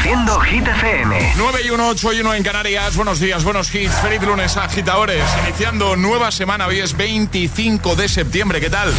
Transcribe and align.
Reproduciendo 0.00 0.40
Hit 0.40 0.66
FM. 0.66 1.34
9 1.36 1.60
y 1.62 1.70
1, 1.70 1.88
8 1.88 2.12
y 2.14 2.20
1 2.20 2.34
en 2.34 2.42
Canarias. 2.42 2.96
Buenos 2.96 3.20
días, 3.20 3.44
buenos 3.44 3.74
hits. 3.74 3.92
Feliz 4.00 4.22
lunes, 4.22 4.56
agitadores. 4.56 5.22
Iniciando 5.44 5.94
nueva 5.94 6.30
semana. 6.30 6.66
Hoy 6.66 6.80
es 6.80 6.96
25 6.96 7.96
de 7.96 8.08
septiembre. 8.08 8.60
¿Qué 8.60 8.70
tal? 8.70 8.92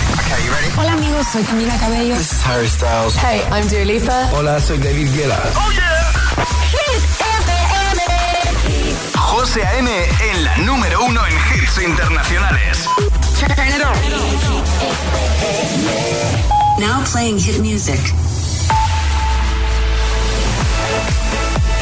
Hola, 0.78 0.94
amigos. 0.94 1.26
Soy 1.32 1.44
Camila 1.44 1.76
Cabello. 1.78 2.16
This 2.16 2.32
is 2.32 2.46
Harry 2.46 2.68
Styles. 2.68 3.16
Hey, 3.16 3.42
I'm 3.52 3.68
Dua 3.68 3.84
Lipa. 3.84 4.30
Hola, 4.34 4.60
soy 4.62 4.78
David 4.78 5.10
Guetta. 5.16 5.40
¡Oh, 5.56 5.72
yeah! 5.72 6.12
Hit 6.70 7.04
FM. 7.20 8.02
José 9.18 9.66
A.M. 9.66 9.90
en 10.32 10.44
la 10.44 10.58
número 10.58 11.04
uno 11.04 11.22
en 11.26 11.34
hits 11.34 11.82
internacionales. 11.82 12.88
Now 16.78 17.04
playing 17.12 17.40
hit 17.40 17.60
music. 17.60 18.00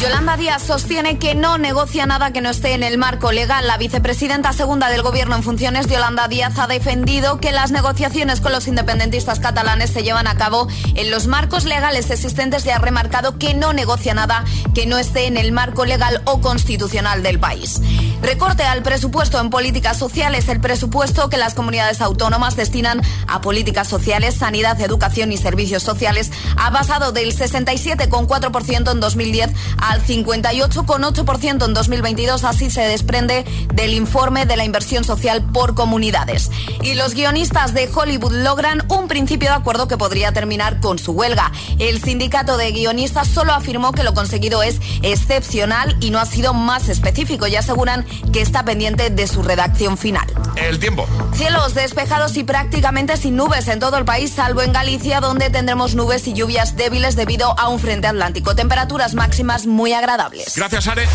Yolanda 0.00 0.38
Díaz 0.38 0.62
sostiene 0.62 1.18
que 1.18 1.34
no 1.34 1.58
negocia 1.58 2.06
nada 2.06 2.32
que 2.32 2.40
no 2.40 2.48
esté 2.48 2.72
en 2.72 2.82
el 2.82 2.96
marco 2.96 3.32
legal. 3.32 3.66
La 3.66 3.76
vicepresidenta 3.76 4.54
segunda 4.54 4.88
del 4.88 5.02
Gobierno 5.02 5.36
en 5.36 5.42
funciones, 5.42 5.88
Yolanda 5.88 6.26
Díaz, 6.26 6.58
ha 6.58 6.66
defendido 6.66 7.38
que 7.38 7.52
las 7.52 7.70
negociaciones 7.70 8.40
con 8.40 8.52
los 8.52 8.66
independentistas 8.66 9.40
catalanes 9.40 9.90
se 9.90 10.02
llevan 10.02 10.26
a 10.26 10.36
cabo 10.36 10.68
en 10.94 11.10
los 11.10 11.26
marcos 11.26 11.64
legales 11.64 12.10
existentes 12.10 12.64
y 12.64 12.70
ha 12.70 12.78
remarcado 12.78 13.36
que 13.36 13.52
no 13.52 13.74
negocia 13.74 14.14
nada 14.14 14.46
que 14.74 14.86
no 14.86 14.96
esté 14.96 15.26
en 15.26 15.36
el 15.36 15.52
marco 15.52 15.84
legal 15.84 16.22
o 16.24 16.40
constitucional 16.40 17.22
del 17.22 17.38
país. 17.38 17.82
Recorte 18.22 18.64
al 18.64 18.82
presupuesto 18.82 19.38
en 19.38 19.50
políticas 19.50 19.98
sociales. 19.98 20.48
El 20.48 20.60
presupuesto 20.60 21.28
que 21.28 21.36
las 21.36 21.52
comunidades 21.52 22.00
autónomas 22.00 22.56
destinan 22.56 23.02
a 23.26 23.42
políticas 23.42 23.88
sociales, 23.88 24.34
sanidad, 24.34 24.80
educación 24.80 25.30
y 25.32 25.36
servicios 25.36 25.82
sociales 25.82 26.30
ha 26.56 26.70
pasado 26.70 27.12
del 27.12 27.36
67,4% 27.36 28.92
en 28.92 29.00
2010 29.00 29.50
al 29.90 30.04
58,8% 30.04 31.64
en 31.64 31.74
2022. 31.74 32.44
Así 32.44 32.70
se 32.70 32.82
desprende 32.82 33.44
del 33.74 33.92
informe 33.94 34.46
de 34.46 34.56
la 34.56 34.64
inversión 34.64 35.04
social 35.04 35.42
por 35.52 35.74
comunidades. 35.74 36.50
Y 36.82 36.94
los 36.94 37.14
guionistas 37.14 37.74
de 37.74 37.90
Hollywood 37.92 38.32
logran 38.32 38.84
un 38.88 39.08
principio 39.08 39.48
de 39.48 39.56
acuerdo 39.56 39.88
que 39.88 39.98
podría 39.98 40.32
terminar 40.32 40.80
con 40.80 40.98
su 40.98 41.12
huelga. 41.12 41.50
El 41.78 42.00
sindicato 42.00 42.56
de 42.56 42.70
guionistas 42.70 43.26
solo 43.28 43.52
afirmó 43.52 43.92
que 43.92 44.04
lo 44.04 44.14
conseguido 44.14 44.62
es 44.62 44.80
excepcional 45.02 45.96
y 46.00 46.10
no 46.10 46.20
ha 46.20 46.26
sido 46.26 46.54
más 46.54 46.88
específico 46.88 47.46
y 47.48 47.56
aseguran 47.56 48.06
que 48.32 48.40
está 48.40 48.64
pendiente 48.64 49.10
de 49.10 49.26
su 49.26 49.42
redacción 49.42 49.98
final. 49.98 50.26
El 50.56 50.78
tiempo. 50.78 51.06
Cielos 51.34 51.74
despejados 51.74 52.36
y 52.36 52.44
prácticamente 52.44 53.16
sin 53.16 53.36
nubes 53.36 53.66
en 53.68 53.80
todo 53.80 53.96
el 53.96 54.04
país, 54.04 54.30
salvo 54.30 54.62
en 54.62 54.72
Galicia, 54.72 55.20
donde 55.20 55.50
tendremos 55.50 55.94
nubes 55.94 56.28
y 56.28 56.34
lluvias 56.34 56.76
débiles 56.76 57.16
debido 57.16 57.58
a 57.58 57.68
un 57.68 57.80
frente 57.80 58.06
atlántico. 58.06 58.54
Temperaturas 58.54 59.14
máximas 59.14 59.66
muy 59.66 59.79
agradables. 59.92 60.54
Gracias, 60.56 60.86
Are. 60.88 61.06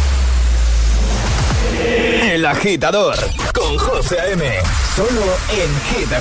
El 2.22 2.46
agitador 2.46 3.16
con 3.54 3.78
José 3.78 4.20
A.M. 4.20 4.44
Solo 4.96 5.38
en 5.52 6.00
Hit 6.00 6.12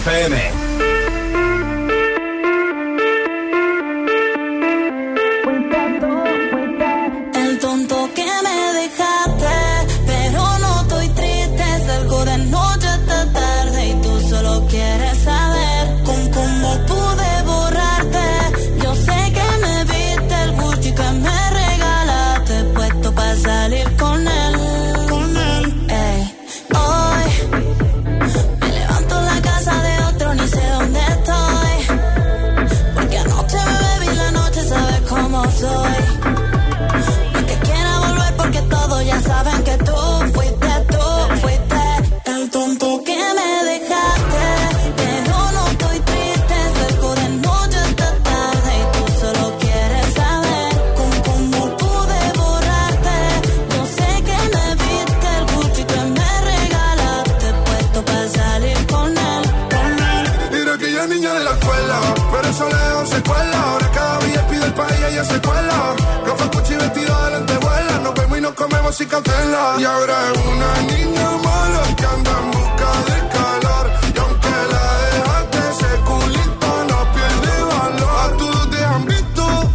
Y 69.17 69.85
ahora 69.85 70.17
es 70.33 70.39
una 70.45 70.75
niña 70.93 71.31
mala 71.45 71.83
que 71.97 72.05
anda 72.05 72.33
en 72.33 72.51
busca 72.51 72.91
de 73.11 73.19
calor. 73.29 73.87
Y 74.13 74.19
aunque 74.19 74.55
la 74.73 74.87
dejaste, 75.07 75.59
ese 75.71 76.01
culito 76.01 76.85
no 76.89 76.99
pierde 77.15 77.55
valor. 77.63 78.11
A 78.25 78.37
todos 78.37 78.71
te 78.71 78.85
han 78.85 79.07
visto. 79.07 79.71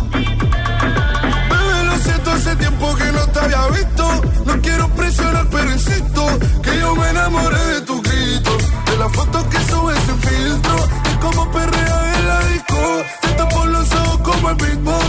Bebé, 1.49 1.83
lo 1.85 1.97
siento, 1.99 2.31
hace 2.31 2.55
tiempo 2.57 2.93
que 2.95 3.11
no 3.13 3.27
te 3.27 3.39
había 3.39 3.67
visto. 3.67 4.21
No 4.43 4.61
quiero 4.61 4.89
presionar, 4.89 5.47
pero 5.49 5.71
insisto 5.71 6.27
que 6.61 6.77
yo 6.77 6.95
me 6.95 7.09
enamoré 7.09 7.65
de 7.75 7.81
tus 7.81 8.01
gritos. 8.01 8.57
De 8.87 8.97
las 8.97 9.11
fotos 9.13 9.43
que 9.45 9.59
subes 9.71 9.99
sin 10.05 10.19
filtro. 10.19 10.75
Es 11.05 11.17
como 11.21 11.49
perrea 11.49 12.13
en 12.17 12.27
la 12.27 12.39
disco. 12.39 13.03
Te 13.21 13.27
tapo 13.35 13.65
los 13.67 13.89
ojos 13.93 14.19
como 14.21 14.49
el 14.49 14.55
beatbox. 14.57 15.05
Y 15.07 15.08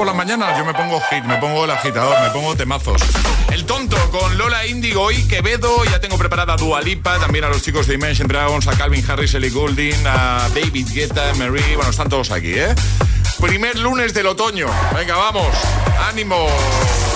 por 0.00 0.06
las 0.06 0.16
mañanas 0.16 0.56
yo 0.56 0.64
me 0.64 0.72
pongo 0.72 0.98
hit, 1.10 1.22
me 1.24 1.36
pongo 1.36 1.66
el 1.66 1.70
agitador, 1.70 2.18
me 2.22 2.30
pongo 2.30 2.56
temazos. 2.56 3.02
El 3.52 3.66
tonto 3.66 3.98
con 4.10 4.38
Lola 4.38 4.64
Indigo 4.64 5.10
y 5.10 5.28
Quevedo. 5.28 5.84
Ya 5.84 6.00
tengo 6.00 6.16
preparada 6.16 6.54
a 6.54 6.56
Dua 6.56 6.80
Lipa, 6.80 7.18
también 7.18 7.44
a 7.44 7.48
los 7.48 7.60
chicos 7.60 7.86
de 7.86 7.96
Imagine 7.96 8.26
Dragons, 8.26 8.66
a 8.66 8.72
Calvin 8.78 9.04
Harris, 9.06 9.34
Ellie 9.34 9.50
Goulding, 9.50 10.06
a 10.06 10.48
David 10.54 10.88
Guetta, 10.90 11.34
Marie. 11.34 11.76
Bueno, 11.76 11.90
están 11.90 12.08
todos 12.08 12.30
aquí, 12.30 12.54
¿eh? 12.54 12.74
Primer 13.42 13.78
lunes 13.78 14.14
del 14.14 14.28
otoño. 14.28 14.68
Venga, 14.96 15.18
vamos. 15.18 15.54
Ánimo, 16.08 16.46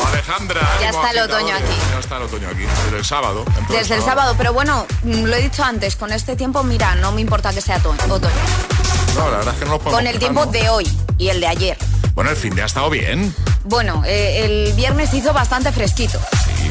Alejandra. 0.07 0.61
Ya 0.79 0.91
está 0.91 1.11
el 1.13 1.21
otoño 1.21 1.55
aquí. 1.55 1.77
Ya 1.91 1.99
está 2.01 2.17
el 2.19 2.23
otoño 2.25 2.49
aquí. 2.51 2.65
Desde 2.85 2.99
el 2.99 3.05
sábado. 3.07 3.47
Desde 3.71 3.95
el 3.95 4.03
sábado, 4.03 4.35
pero 4.37 4.53
bueno, 4.53 4.87
mm, 5.05 5.25
lo 5.25 5.35
he 5.35 5.41
dicho 5.41 5.65
antes, 5.65 5.97
con 5.97 6.13
este 6.13 6.37
tiempo, 6.37 6.63
mira, 6.63 6.97
no 6.97 7.13
me 7.13 7.23
importa 7.23 7.55
que 7.55 7.63
sea 7.63 7.79
otoño. 7.79 8.29
No, 9.15 9.31
la 9.31 9.39
verdad 9.39 9.55
es 9.55 9.61
que 9.61 9.71
no 9.71 9.79
Con 9.79 10.07
el 10.07 10.19
tiempo 10.19 10.45
de 10.45 10.69
hoy 10.69 10.87
y 11.17 11.29
el 11.29 11.41
de 11.41 11.47
ayer. 11.47 11.74
Bueno, 12.15 12.31
el 12.31 12.37
fin 12.37 12.55
de 12.55 12.63
ha 12.63 12.67
estado 12.67 12.91
bien. 12.91 13.35
Bueno, 13.65 14.03
eh, 14.07 14.45
el 14.45 14.73
viernes 14.75 15.13
hizo 15.15 15.33
bastante 15.33 15.73
fresquito. 15.73 16.21
Sí, 16.45 16.71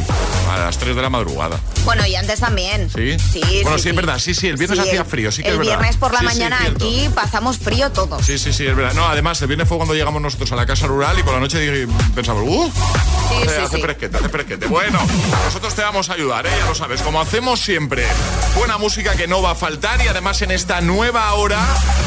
a 0.50 0.58
las 0.58 0.78
3 0.78 0.96
de 0.96 1.02
la 1.02 1.10
madrugada. 1.10 1.60
Bueno, 1.84 2.06
y 2.06 2.16
antes 2.16 2.40
también. 2.40 2.90
¿Sí? 2.90 3.18
Sí, 3.20 3.42
Bueno, 3.64 3.78
sí, 3.78 3.84
sí, 3.84 3.90
es 3.90 3.96
verdad. 3.96 4.20
Sí, 4.20 4.34
sí, 4.34 4.48
el 4.48 4.56
viernes 4.56 4.80
Sí, 4.80 4.88
hacía 4.88 5.02
el- 5.02 5.06
frío, 5.06 5.32
sí 5.34 5.42
que 5.44 5.50
El 5.50 5.56
es 5.56 5.60
verdad. 5.60 5.74
viernes 5.80 5.98
por 5.98 6.14
la 6.14 6.20
Sí, 6.20 6.26
mañana 6.26 6.60
aquí 6.66 7.10
pasamos 7.14 7.58
frío 7.58 7.92
todos. 7.92 8.26
Sí, 8.26 8.38
sí, 8.38 8.54
sí, 8.54 8.66
es 8.66 8.76
verdad. 8.76 8.94
No, 8.94 9.06
además, 9.08 9.42
el 9.42 9.48
viernes 9.48 9.68
fue 9.68 9.76
cuando 9.78 9.94
llegamos 9.96 10.22
nosotros 10.22 10.50
a 10.54 10.56
la 10.56 10.66
casa 10.66 10.88
rural 10.88 11.20
y 11.20 11.24
por 11.24 11.34
la 11.34 11.40
noche 11.42 11.88
pensamos, 12.16 12.44
¡uh! 12.48 12.72
Sí, 13.30 13.36
hace, 13.36 13.56
sí, 13.56 13.62
hace 13.62 13.76
sí. 13.78 13.82
fresquete, 13.82 14.18
hace 14.18 14.30
fresquete. 14.30 14.68
Bueno, 14.68 15.00
nosotros 15.46 15.74
te 15.76 15.82
vamos 15.82 16.10
a 16.10 16.14
ayudar, 16.14 16.46
¿eh? 16.48 16.52
ya 16.60 16.66
lo 16.68 16.76
sabes. 16.76 17.02
Como 17.02 17.22
hacemos 17.22 17.60
siempre, 17.60 18.06
buena 18.56 18.78
música 18.78 19.16
que 19.16 19.28
no 19.28 19.42
va 19.42 19.52
a 19.52 19.56
faltar 19.56 20.02
y 20.04 20.08
además 20.08 20.42
en 20.42 20.52
esta 20.52 20.82
nueva 20.82 21.34
hora 21.34 21.60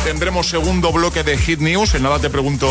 tendremos 0.04 0.48
segundo 0.48 0.92
bloque 0.92 1.22
de 1.22 1.36
Hit 1.38 1.60
News. 1.60 1.94
En 1.94 2.02
nada 2.02 2.18
te 2.18 2.30
pregunto 2.30 2.68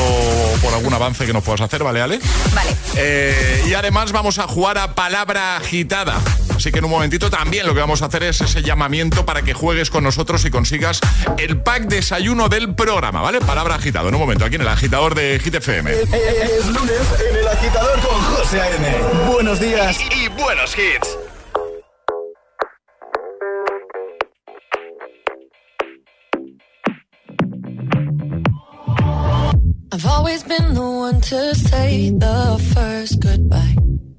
por 0.61 0.73
algún 0.73 0.93
avance 0.93 1.25
que 1.25 1.33
nos 1.33 1.43
puedas 1.43 1.61
hacer, 1.61 1.83
¿vale, 1.83 2.01
Ale? 2.01 2.19
Vale. 2.53 2.75
Eh, 2.95 3.65
y 3.67 3.73
además 3.73 4.11
vamos 4.11 4.39
a 4.39 4.47
jugar 4.47 4.77
a 4.77 4.95
palabra 4.95 5.57
agitada. 5.57 6.19
Así 6.55 6.71
que 6.71 6.79
en 6.79 6.85
un 6.85 6.91
momentito 6.91 7.29
también 7.29 7.67
lo 7.67 7.73
que 7.73 7.79
vamos 7.79 8.01
a 8.01 8.05
hacer 8.05 8.23
es 8.23 8.41
ese 8.41 8.61
llamamiento 8.61 9.25
para 9.25 9.41
que 9.41 9.53
juegues 9.53 9.89
con 9.89 10.03
nosotros 10.03 10.45
y 10.45 10.51
consigas 10.51 10.99
el 11.37 11.61
pack 11.61 11.83
desayuno 11.83 12.49
del 12.49 12.73
programa, 12.75 13.21
¿vale? 13.21 13.39
Palabra 13.41 13.75
agitada. 13.75 14.09
En 14.09 14.15
un 14.15 14.21
momento, 14.21 14.45
aquí 14.45 14.55
en 14.55 14.61
el 14.61 14.67
agitador 14.67 15.15
de 15.15 15.39
Hit 15.39 15.55
FM. 15.55 15.91
Es 15.91 16.65
lunes 16.67 17.01
en 17.29 17.35
el 17.37 17.47
agitador 17.47 17.99
con 17.99 18.21
José 18.21 18.61
A.M. 18.61 19.31
Buenos 19.31 19.59
días 19.59 19.97
y 20.15 20.27
buenos 20.29 20.75
hits. 20.77 21.17
I've 29.91 30.05
always 30.05 30.43
been 30.43 30.73
the 30.73 30.81
one 30.81 31.21
to 31.21 31.55
say 31.55 32.11
the 32.11 32.71
first 32.73 33.19
goodbye. 33.21 33.75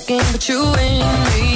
second, 0.00 0.32
but 0.32 0.48
you 0.48 0.62
ain't 0.76 1.40
me. 1.40 1.49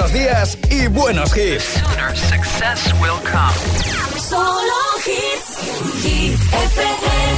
Buenos 0.00 0.12
días 0.14 0.58
y 0.70 0.86
buenos 0.86 1.36
hits. 1.36 1.64
success 2.14 2.92
will 3.00 3.20
come. 3.24 3.54
Solo 4.18 4.82
hits, 5.04 5.58
hit 6.02 6.40
FM. 6.40 7.36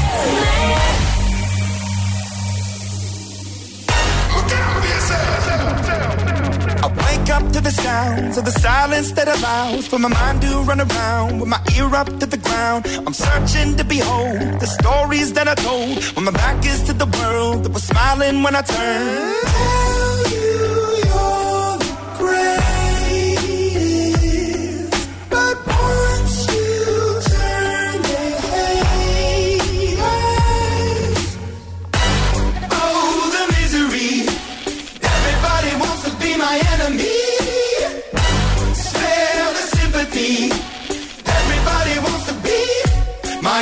I 6.85 6.87
wake 6.87 7.31
up 7.31 7.52
to 7.52 7.61
the 7.61 7.71
sounds 7.71 8.38
of 8.38 8.45
the 8.45 8.52
silence 8.52 9.12
that 9.12 9.26
allows 9.26 9.88
for 9.88 9.99
my 9.99 10.09
mind 10.09 10.42
to 10.42 10.62
run 10.62 10.81
around 10.81 11.40
with 11.40 11.49
my 11.49 11.61
ear 11.76 11.92
up 11.97 12.07
to 12.21 12.26
the 12.26 12.37
ground. 12.37 12.87
I'm 13.07 13.14
searching 13.14 13.76
to 13.76 13.85
behold 13.85 14.61
the 14.61 14.66
stories 14.66 15.33
that 15.33 15.49
I 15.49 15.54
told 15.57 15.99
when 16.14 16.26
my 16.26 16.33
back 16.33 16.64
is 16.64 16.83
to 16.85 16.92
the 16.92 17.07
world 17.07 17.64
that 17.64 17.73
was 17.73 17.83
smiling 17.83 18.45
when 18.45 18.54
I 18.54 18.62
turned. 18.62 20.12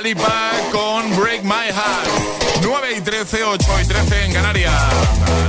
Antes 0.00 0.14
Dua 0.14 0.24
Lipa 0.24 0.50
con 0.72 1.16
Break 1.20 1.42
My 1.42 1.68
Heart. 1.72 2.08
9 2.62 2.94
y 2.96 3.00
13, 3.00 3.44
8 3.44 3.66
y 3.82 3.86
13 3.86 4.24
en 4.24 4.32
Canarias. 4.32 4.72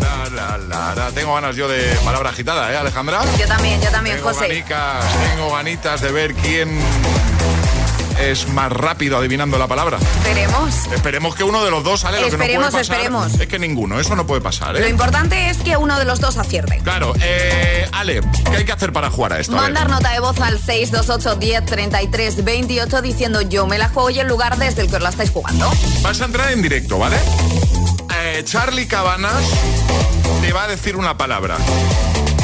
La, 0.02 0.30
la, 0.30 0.58
la, 0.58 0.96
la. 0.96 1.12
Tengo 1.12 1.34
ganas 1.36 1.56
yo 1.56 1.68
de 1.68 1.82
palabra 2.04 2.30
agitada, 2.32 2.72
¿eh, 2.72 2.78
Alejandra? 2.78 3.22
Yo 3.40 3.48
también, 3.48 3.82
yo 3.82 3.90
también, 3.92 4.18
Tengo 4.18 4.30
José. 4.30 4.64
tengo 5.30 5.52
ganitas 5.54 6.02
de 6.02 6.12
ver 6.12 6.34
quién 6.36 6.80
es 8.30 8.48
más 8.50 8.72
rápido 8.72 9.18
adivinando 9.18 9.58
la 9.58 9.68
palabra. 9.68 9.98
Veremos. 10.24 10.88
Esperemos 10.94 11.36
que 11.36 11.44
uno 11.44 11.64
de 11.64 11.72
los 11.72 11.84
dos 11.84 12.02
sale. 12.02 12.20
Lo 12.22 12.26
que 12.26 12.38
no 12.38 12.44
Esperemos, 12.44 12.70
puede 12.70 12.84
pasar 12.84 12.96
esperemos. 12.96 13.40
Es 13.40 13.48
que 13.48 13.60
ninguno, 13.60 14.00
eso 14.00 14.16
no 14.16 14.28
puede 14.28 14.42
pasar, 14.42 14.74
Lo 14.74 14.86
¿eh? 14.86 14.90
importante 14.90 15.50
es 15.50 15.58
que 15.58 15.78
uno 15.78 15.98
de 15.98 16.06
los 16.06 16.20
dos 16.20 16.38
acierte. 16.38 16.80
Claro, 16.84 17.14
eh, 17.22 17.88
Ale, 17.92 18.22
¿qué 18.50 18.58
hay 18.58 18.66
que 18.66 18.72
hacer 18.72 18.94
para 18.94 19.10
jugar 19.10 19.34
a 19.34 19.40
esto? 19.40 19.58
A. 19.58 19.62
Mandar 19.62 19.90
nota 19.90 20.12
de 20.12 20.20
voz 20.20 20.40
al 20.40 20.60
628 20.60 21.36
10 21.36 21.66
33 21.66 22.44
28 22.44 23.02
diciendo 23.02 23.42
yo 23.42 23.68
me 23.68 23.78
la 23.78 23.90
juego 23.90 24.10
y 24.10 24.20
el 24.20 24.28
lugar 24.28 24.58
desde 24.58 24.84
el 24.84 24.90
que 24.90 24.98
os 24.98 25.02
la 25.02 25.10
estáis 25.10 25.32
jugando. 25.32 25.72
Vas 26.02 26.22
a 26.22 26.26
entrar 26.26 26.52
en 26.52 26.62
directo, 26.62 27.00
¿vale? 27.00 27.18
Eh, 28.24 28.44
Charlie 28.46 28.88
Cabanas 28.88 29.44
te 30.42 30.54
va 30.54 30.64
a 30.64 30.68
decir 30.68 30.96
una 30.96 31.18
palabra 31.18 31.58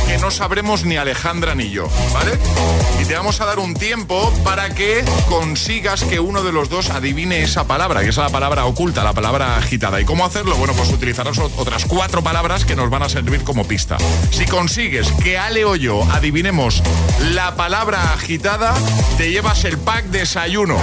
que 0.08 0.18
no 0.18 0.32
sabremos 0.32 0.86
ni 0.86 0.98
Alejandra 0.98 1.54
ni 1.56 1.70
yo, 1.70 1.90
¿vale? 2.14 2.32
Y 3.02 3.06
te 3.06 3.14
vamos 3.16 3.40
a 3.42 3.46
dar 3.46 3.60
un 3.60 3.74
tiempo 3.74 4.34
para 4.44 4.70
que 4.74 5.04
consigas 5.30 6.04
que 6.04 6.20
uno 6.20 6.44
de 6.44 6.52
los 6.52 6.70
dos 6.70 6.90
adivine 6.90 7.44
esa 7.44 7.66
palabra, 7.66 8.02
que 8.02 8.10
es 8.10 8.18
la 8.18 8.30
palabra 8.30 8.66
oculta, 8.66 9.04
la 9.04 9.14
palabra 9.14 9.58
agitada. 9.58 10.00
¿Y 10.02 10.06
cómo 10.06 10.26
hacerlo? 10.26 10.56
Bueno, 10.56 10.74
pues 10.74 10.90
utilizarás 10.92 11.38
ot- 11.38 11.52
otras 11.58 11.86
cuatro 11.86 12.24
palabras 12.24 12.66
que 12.66 12.76
nos 12.76 12.90
van 12.90 13.04
a 13.04 13.10
servir 13.10 13.44
como 13.44 13.66
pista. 13.66 13.98
Si 14.32 14.46
consigues 14.46 15.12
que 15.24 15.38
Ale 15.38 15.66
o 15.66 15.76
yo 15.76 16.04
adivinemos 16.12 16.82
la 17.34 17.56
palabra 17.56 18.14
agitada, 18.14 18.74
te 19.18 19.30
llevas 19.30 19.66
el 19.66 19.78
pack 19.78 20.06
desayuno. 20.06 20.78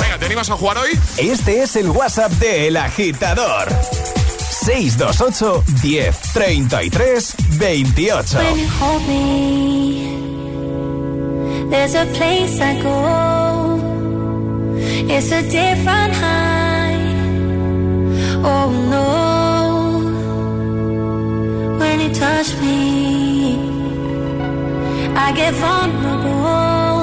Venga, 0.00 0.18
¿te 0.18 0.26
animas 0.26 0.48
a 0.50 0.54
jugar 0.56 0.78
hoy? 0.78 0.98
Este 1.18 1.62
es 1.62 1.76
el 1.76 1.90
WhatsApp 1.90 2.32
de 2.32 2.68
El 2.68 2.76
Agitador. 2.76 3.68
628 4.62 6.12
10 6.34 6.68
33 6.68 7.32
28. 7.58 8.34
When 8.36 8.58
you 8.58 8.68
hold 8.68 9.02
me, 9.08 9.26
there's 11.68 11.94
a 11.96 12.06
place 12.14 12.60
I 12.60 12.80
go. 12.80 13.80
It's 15.14 15.32
a 15.32 15.42
different 15.42 16.14
high. 16.14 17.02
Oh 18.44 18.70
no. 18.94 19.08
When 21.80 22.00
you 22.00 22.14
touch 22.14 22.54
me, 22.60 23.56
I 25.16 25.32
get 25.32 25.54
vulnerable 25.54 27.00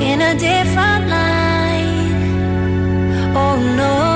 in 0.00 0.20
a 0.20 0.34
different 0.34 1.08
light. 1.08 2.14
Oh 3.36 3.56
no. 3.76 4.09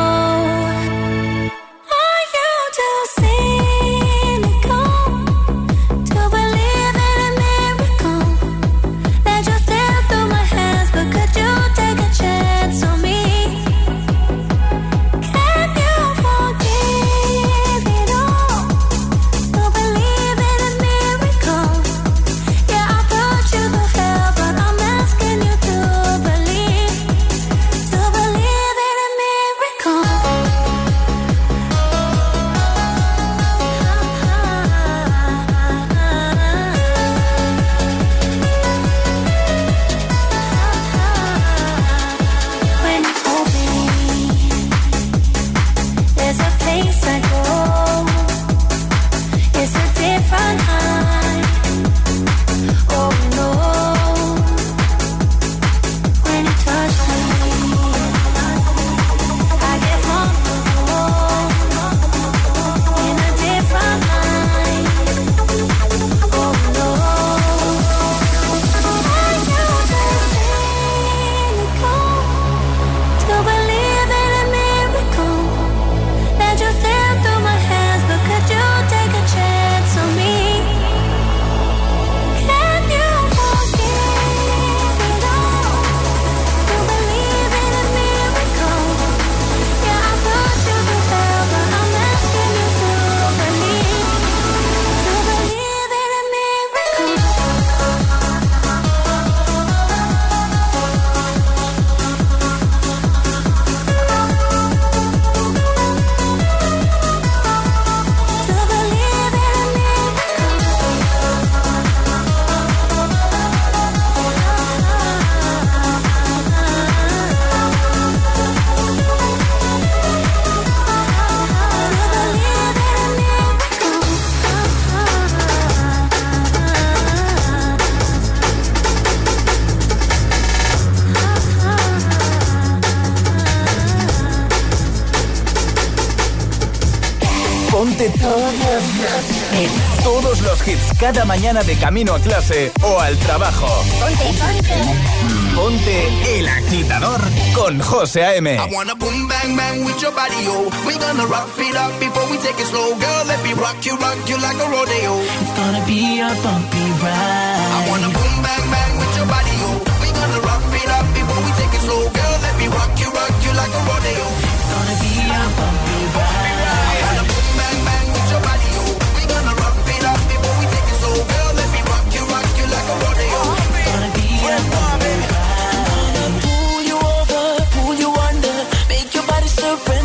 Cada 141.04 141.26
mañana 141.26 141.62
de 141.62 141.76
camino 141.76 142.14
a 142.14 142.18
clase 142.18 142.72
o 142.80 142.98
al 142.98 143.14
trabajo. 143.18 143.68
Ponte, 144.00 144.24
ponte. 144.40 145.54
Ponte 145.54 146.38
el 146.38 146.48
agitador 146.48 147.20
con 147.54 147.78
José 147.78 148.24
A.M. 148.24 148.56
I 148.56 148.74
wanna 148.74 148.94
boom 148.94 149.28
bang 149.28 149.54
bang 149.54 149.84
with 149.84 150.00
your 150.00 150.14
body, 150.14 150.40
yo. 150.46 150.64
We 150.86 150.96
gonna 150.96 151.26
rock 151.26 151.52
it 151.58 151.76
up 151.76 151.92
before 152.00 152.24
we 152.30 152.38
take 152.38 152.58
it 152.58 152.68
slow, 152.72 152.96
girl. 152.96 153.24
Let 153.28 153.36
me 153.44 153.52
rock 153.52 153.84
you, 153.84 153.94
rock 154.00 154.16
you 154.26 154.38
like 154.40 154.56
a 154.56 154.64
rodeo. 154.64 155.20
It's 155.44 155.52
gonna 155.52 155.84
be 155.84 156.24
a 156.24 156.30
bumpy 156.40 156.84
ride. 157.04 157.68
I 157.76 157.80
wanna 157.90 158.08
boom 158.08 158.34
bang 158.40 158.64
bang 158.72 158.92
with 158.96 159.14
your 159.18 159.28
body, 159.28 159.54
yo. 159.60 159.70
We 160.00 160.08
gonna 160.08 160.40
rock 160.40 160.64
it 160.72 160.88
up 160.88 161.04
before 161.12 161.40
we 161.44 161.50
take 161.60 161.74
it 161.76 161.82
slow, 161.84 162.00
girl. 162.16 162.36
Let 162.40 162.56
me 162.56 162.66
rock 162.72 162.92
you, 162.96 163.10
rock 163.12 163.34
you 163.44 163.52
like 163.52 163.74
a 163.76 163.82
rodeo. 163.92 164.26
It's 164.40 164.66
gonna 164.72 164.96
be 165.04 165.12
a 165.20 165.42
bumpy 165.52 166.00
ride. 166.16 166.64
I 166.88 166.96
wanna 167.04 167.24
boom 167.28 167.48
bang 167.60 167.78
bang 167.84 167.93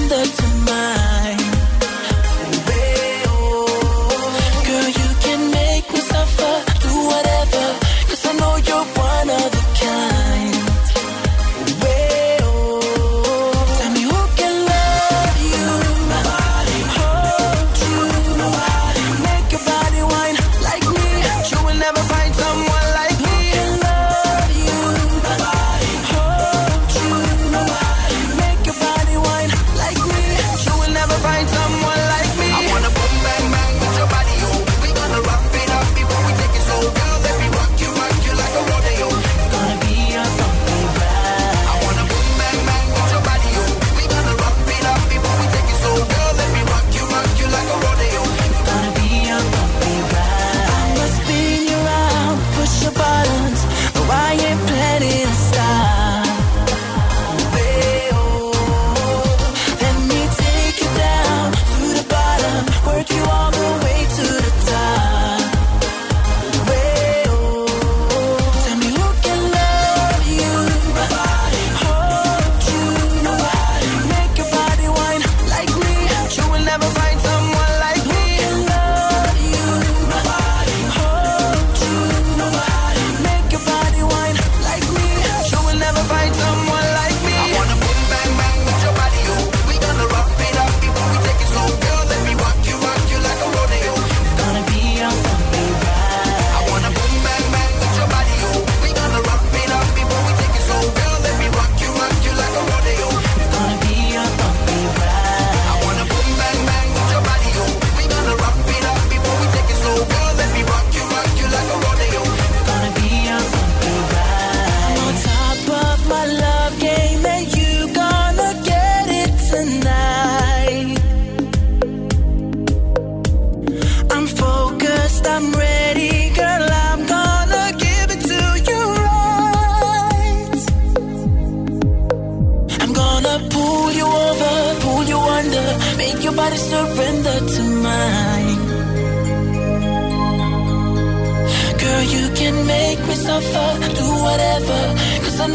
the 0.10 0.39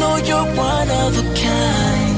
know 0.05 0.17
you're 0.29 0.49
one 0.69 0.89
of 1.03 1.11
a 1.23 1.25
kind. 1.41 2.15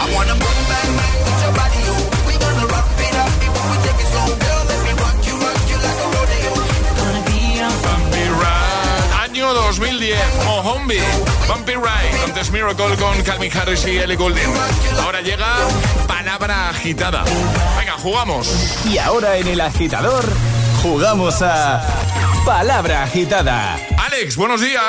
I 0.00 0.04
wanna 0.14 0.34
boom 0.42 0.60
bang 0.70 0.90
bang 0.98 1.18
with 1.26 1.40
your 1.44 1.54
body, 1.60 1.80
yo. 1.88 1.94
We 2.26 2.34
gonna 2.44 2.66
rock 2.74 2.88
it 3.06 3.16
up 3.22 3.32
before 3.42 3.66
we 3.70 3.76
take 3.84 4.00
it 4.02 4.08
slow, 4.12 4.28
girl. 4.44 4.62
Let 4.70 4.80
me 4.86 4.92
rock 5.02 5.18
you, 5.28 5.34
rock 5.46 5.60
you 5.70 5.78
like 5.86 6.00
a 6.04 6.08
rodeo. 6.14 6.52
Gonna 7.00 7.22
be 7.30 7.40
a 7.66 7.70
Bumpy 7.86 8.26
Ride. 8.42 9.08
Año 9.24 9.46
2010, 9.54 10.18
Mohombi. 10.46 11.00
Bumpy 11.48 11.74
Ride. 11.86 12.14
Antes 12.24 12.50
Miracle 12.50 12.96
con 12.96 13.14
Calvin 13.22 13.52
Harris 13.56 13.86
y 13.86 13.98
Ellie 13.98 14.16
Goulding. 14.16 14.52
Ahora 15.04 15.20
llega 15.20 15.50
Palabra 16.06 16.70
Agitada. 16.70 17.24
Venga, 17.78 17.94
jugamos. 18.02 18.44
Y 18.90 18.98
ahora 18.98 19.36
en 19.36 19.48
el 19.48 19.60
agitador 19.60 20.24
jugamos 20.82 21.42
a 21.42 21.82
Palabra 22.44 23.02
Agitada. 23.02 23.87
Alex, 24.18 24.36
buenos 24.36 24.60
días. 24.60 24.82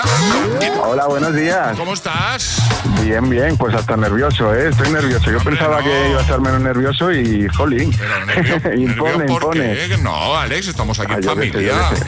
Hola, 0.83 1.05
buenos 1.05 1.35
días. 1.35 1.77
¿Cómo 1.77 1.93
estás? 1.93 2.57
Bien, 3.03 3.29
bien, 3.29 3.55
pues 3.57 3.75
hasta 3.75 3.95
nervioso, 3.95 4.55
¿eh? 4.55 4.69
Estoy 4.69 4.89
nervioso. 4.89 5.29
Yo 5.29 5.37
pensaba 5.41 5.77
no. 5.77 5.83
que 5.83 6.09
iba 6.09 6.17
a 6.17 6.21
estar 6.23 6.41
menos 6.41 6.59
nervioso 6.61 7.11
y, 7.11 7.47
jolín, 7.49 7.95
Pero 7.95 8.25
nervio, 8.25 8.55
impone, 8.87 9.17
nervio, 9.19 9.25
¿por 9.27 9.43
impone. 9.55 9.73
qué? 9.87 9.97
No, 10.01 10.35
Alex, 10.35 10.69
estamos 10.69 10.99
aquí 10.99 11.11
Ah, 11.13 11.17
en 11.17 11.23
familia. 11.23 11.89
sé. 11.95 12.03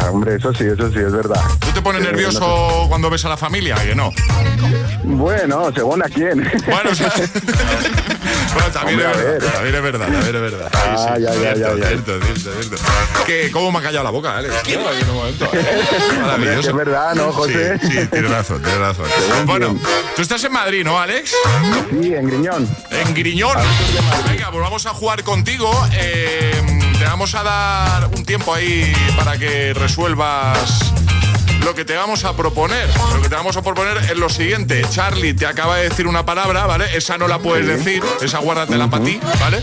Ah, 0.00 0.10
hombre, 0.10 0.34
eso 0.34 0.52
sí, 0.52 0.64
eso 0.64 0.90
sí, 0.90 0.98
es 0.98 1.12
verdad. 1.12 1.40
¿Tú 1.60 1.68
te 1.70 1.80
pones 1.82 2.02
Eh, 2.02 2.06
nervioso 2.06 2.40
no 2.82 2.88
cuando 2.88 3.08
ves 3.08 3.24
a 3.24 3.28
la 3.28 3.36
familia? 3.36 3.76
Que 3.76 3.94
no. 3.94 4.10
Bueno, 5.04 5.70
según 5.72 6.02
a 6.02 6.06
quién. 6.06 6.50
Bueno, 6.66 6.90
o 6.92 6.94
sea, 6.94 7.12
bueno, 8.54 8.70
también, 8.72 9.00
Hombre, 9.00 9.10
es 9.12 9.24
verdad, 9.24 9.40
ver. 9.40 9.52
también 9.52 9.74
es 9.74 9.82
verdad, 9.82 10.06
también 10.06 10.34
es 10.36 10.40
verdad. 10.42 10.68
Sí, 10.72 10.78
Ah, 10.82 11.14
sí, 11.16 11.22
ya, 11.22 11.32
ya, 11.32 11.40
cierto, 11.40 11.58
ya, 11.58 11.76
ya. 11.82 11.86
cierto, 11.88 12.20
cierto, 12.20 12.62
cierto. 12.62 12.76
¿Qué? 13.26 13.50
¿Cómo 13.52 13.72
me 13.72 13.78
ha 13.78 13.82
callado 13.82 14.04
la 14.04 14.10
boca, 14.10 14.36
Alex? 14.36 14.54
En 14.68 14.80
un 15.10 15.14
momento. 15.16 15.44
Hombre, 15.46 15.60
es 15.62 16.18
Maravilloso. 16.18 16.60
que 16.62 16.68
es 16.68 16.74
verdad, 16.74 17.14
¿no, 17.14 17.32
José? 17.32 17.78
Sí, 17.80 17.88
sí, 17.90 18.06
tienes 18.06 18.30
razón, 18.30 18.62
tienes 18.62 18.78
razón. 18.80 19.06
Bueno, 19.46 19.76
tú 20.16 20.22
estás 20.22 20.42
en 20.44 20.52
Madrid, 20.52 20.84
¿no, 20.84 20.98
Alex? 20.98 21.32
Sí, 21.90 22.14
en 22.14 22.26
Griñón. 22.26 22.68
En 22.90 23.14
Griñón. 23.14 23.56
Venga, 24.28 24.50
pues 24.50 24.62
vamos 24.62 24.86
a 24.86 24.90
jugar 24.90 25.22
contigo. 25.22 25.70
Eh, 25.92 26.52
te 26.98 27.04
vamos 27.04 27.34
a 27.34 27.42
dar 27.42 28.06
un 28.16 28.24
tiempo 28.24 28.54
ahí 28.54 28.92
para 29.16 29.36
que 29.38 29.72
resuelvas 29.74 30.92
lo 31.64 31.74
que 31.74 31.84
te 31.84 31.94
vamos 31.94 32.24
a 32.24 32.36
proponer. 32.36 32.88
Lo 33.14 33.22
que 33.22 33.28
te 33.28 33.34
vamos 33.34 33.56
a 33.56 33.62
proponer 33.62 33.96
es 33.98 34.16
lo 34.16 34.28
siguiente. 34.28 34.82
Charlie 34.90 35.34
te 35.34 35.46
acaba 35.46 35.76
de 35.76 35.88
decir 35.88 36.06
una 36.06 36.24
palabra, 36.24 36.66
¿vale? 36.66 36.86
Esa 36.96 37.18
no 37.18 37.28
la 37.28 37.38
puedes 37.38 37.66
decir, 37.66 38.02
esa 38.20 38.38
guárdatela 38.38 38.88
para 38.88 39.04
ti, 39.04 39.20
¿vale? 39.40 39.62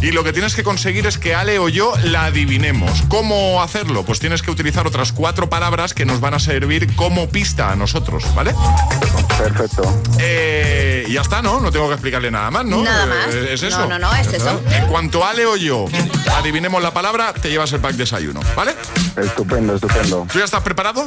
Y 0.00 0.12
lo 0.12 0.24
que 0.24 0.32
tienes 0.32 0.54
que 0.54 0.62
conseguir 0.62 1.06
es 1.06 1.18
que 1.18 1.34
Ale 1.34 1.58
o 1.58 1.68
yo 1.68 1.92
la 2.04 2.26
adivinemos. 2.26 3.02
¿Cómo 3.08 3.62
hacerlo? 3.62 4.04
Pues 4.04 4.18
tienes 4.18 4.42
que 4.42 4.50
utilizar 4.50 4.86
otras 4.86 5.12
cuatro 5.12 5.50
palabras 5.50 5.94
que 5.94 6.04
nos 6.04 6.20
van 6.20 6.34
a 6.34 6.38
servir 6.38 6.94
como 6.94 7.28
pista 7.28 7.70
a 7.70 7.76
nosotros, 7.76 8.24
¿vale? 8.34 8.54
Perfecto. 9.36 9.82
Eh, 10.18 10.89
y 11.08 11.12
ya 11.14 11.20
está, 11.22 11.42
¿no? 11.42 11.60
No 11.60 11.70
tengo 11.70 11.86
que 11.88 11.94
explicarle 11.94 12.30
nada 12.30 12.50
más, 12.50 12.64
¿no? 12.64 12.82
Nada 12.82 13.06
más. 13.06 13.34
Eh, 13.34 13.54
Es 13.54 13.62
eso. 13.62 13.78
No, 13.80 13.86
no, 13.86 13.98
no, 13.98 14.14
es 14.16 14.32
eso. 14.32 14.60
En 14.70 14.86
cuanto 14.86 15.24
Ale 15.24 15.46
o 15.46 15.56
yo 15.56 15.86
adivinemos 16.36 16.82
la 16.82 16.92
palabra, 16.92 17.32
te 17.32 17.50
llevas 17.50 17.72
el 17.72 17.80
pack 17.80 17.94
desayuno, 17.94 18.40
¿vale? 18.56 18.74
Estupendo, 19.16 19.74
estupendo. 19.74 20.26
¿Tú 20.32 20.38
ya 20.38 20.44
estás 20.44 20.62
preparado? 20.62 21.06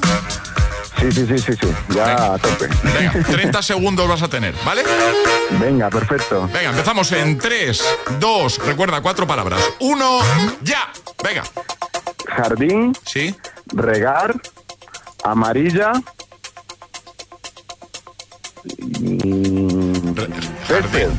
Sí, 1.00 1.12
sí, 1.12 1.26
sí, 1.28 1.38
sí, 1.38 1.54
sí. 1.60 1.68
Ya 1.96 2.34
a 2.34 2.38
tope. 2.38 2.70
Venga, 2.84 3.12
30 3.32 3.62
segundos 3.62 4.08
vas 4.08 4.22
a 4.22 4.28
tener, 4.30 4.54
¿vale? 4.66 4.84
Venga, 5.60 5.90
perfecto. 5.90 6.48
Venga, 6.54 6.70
empezamos 6.70 7.12
en 7.12 7.38
3, 7.38 7.84
2, 8.20 8.60
recuerda, 8.66 9.02
cuatro 9.02 9.28
palabras. 9.28 9.60
1, 9.80 10.20
ya. 10.62 10.90
Venga. 11.24 11.44
Jardín, 12.28 12.96
¿Sí? 13.06 13.36
regar, 13.74 14.34
amarilla. 15.24 15.92
y- 18.66 19.43
Re-. 20.16 20.28
Jardín, 20.68 21.18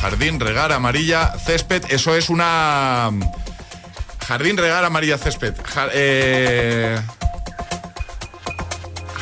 jardín, 0.00 0.40
regar, 0.40 0.72
amarilla, 0.72 1.32
césped. 1.38 1.84
Eso 1.90 2.14
es 2.16 2.28
una. 2.30 3.10
Jardín, 4.26 4.56
regar, 4.56 4.84
amarilla, 4.84 5.18
césped. 5.18 5.54
Ja- 5.64 5.88
eh, 5.92 6.98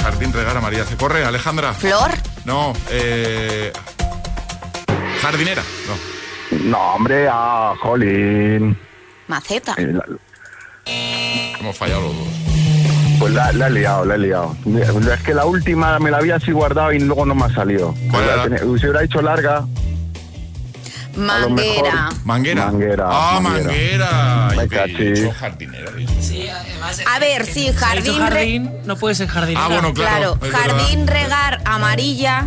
Jardín, 0.02 0.33
regar, 0.33 0.57
amarilla. 0.57 0.85
césped. 0.85 0.98
Corre, 0.98 1.24
Alejandra. 1.24 1.72
Flor. 1.74 2.11
No, 2.44 2.72
eh. 2.90 3.72
Jardinera. 5.22 5.62
No. 5.87 6.59
No, 6.59 6.78
hombre, 6.94 7.28
ah, 7.31 7.74
jolín. 7.83 8.78
Maceta. 9.26 9.74
Eh, 9.76 9.87
la- 9.92 10.04
Hemos 11.61 11.76
fallado 11.76 12.00
los 12.02 12.16
dos. 12.16 12.28
Pues 13.18 13.33
la, 13.35 13.52
la 13.52 13.66
he 13.66 13.70
liado, 13.70 14.04
la 14.04 14.14
he 14.14 14.18
liado. 14.18 14.57
Es 15.12 15.20
que 15.22 15.35
la 15.35 15.44
última 15.46 15.98
me 15.98 16.11
la 16.11 16.18
había 16.18 16.37
así 16.37 16.52
guardado 16.52 16.92
y 16.92 17.00
luego 17.00 17.26
no 17.26 17.35
me 17.35 17.44
ha 17.46 17.54
salido. 17.54 17.94
¿Cuál 18.11 18.26
La 18.26 18.33
era? 18.35 18.42
tenía- 18.44 18.59
Si 18.61 18.66
hubiera 18.66 19.02
hecho 19.02 19.20
larga, 19.22 19.64
Manguera. 21.16 22.11
Manguera. 22.24 22.66
Manguera, 22.70 23.04
Ah, 23.11 23.40
manguera. 23.40 23.70
he 24.54 25.33
jardinera. 25.33 25.90
he. 25.90 26.07
Sí, 26.20 26.46
además. 26.48 27.02
A 27.12 27.18
ver, 27.18 27.44
sí, 27.44 27.72
jardín, 27.74 28.14
re- 28.18 28.22
jardín, 28.28 28.70
no 28.85 28.96
puede 28.96 29.16
ser 29.16 29.26
jardinera. 29.26 29.64
Ah, 29.64 29.68
bueno, 29.68 29.92
claro. 29.94 30.38
Jardín, 30.52 31.09
regar, 31.09 31.61
amarilla. 31.64 32.46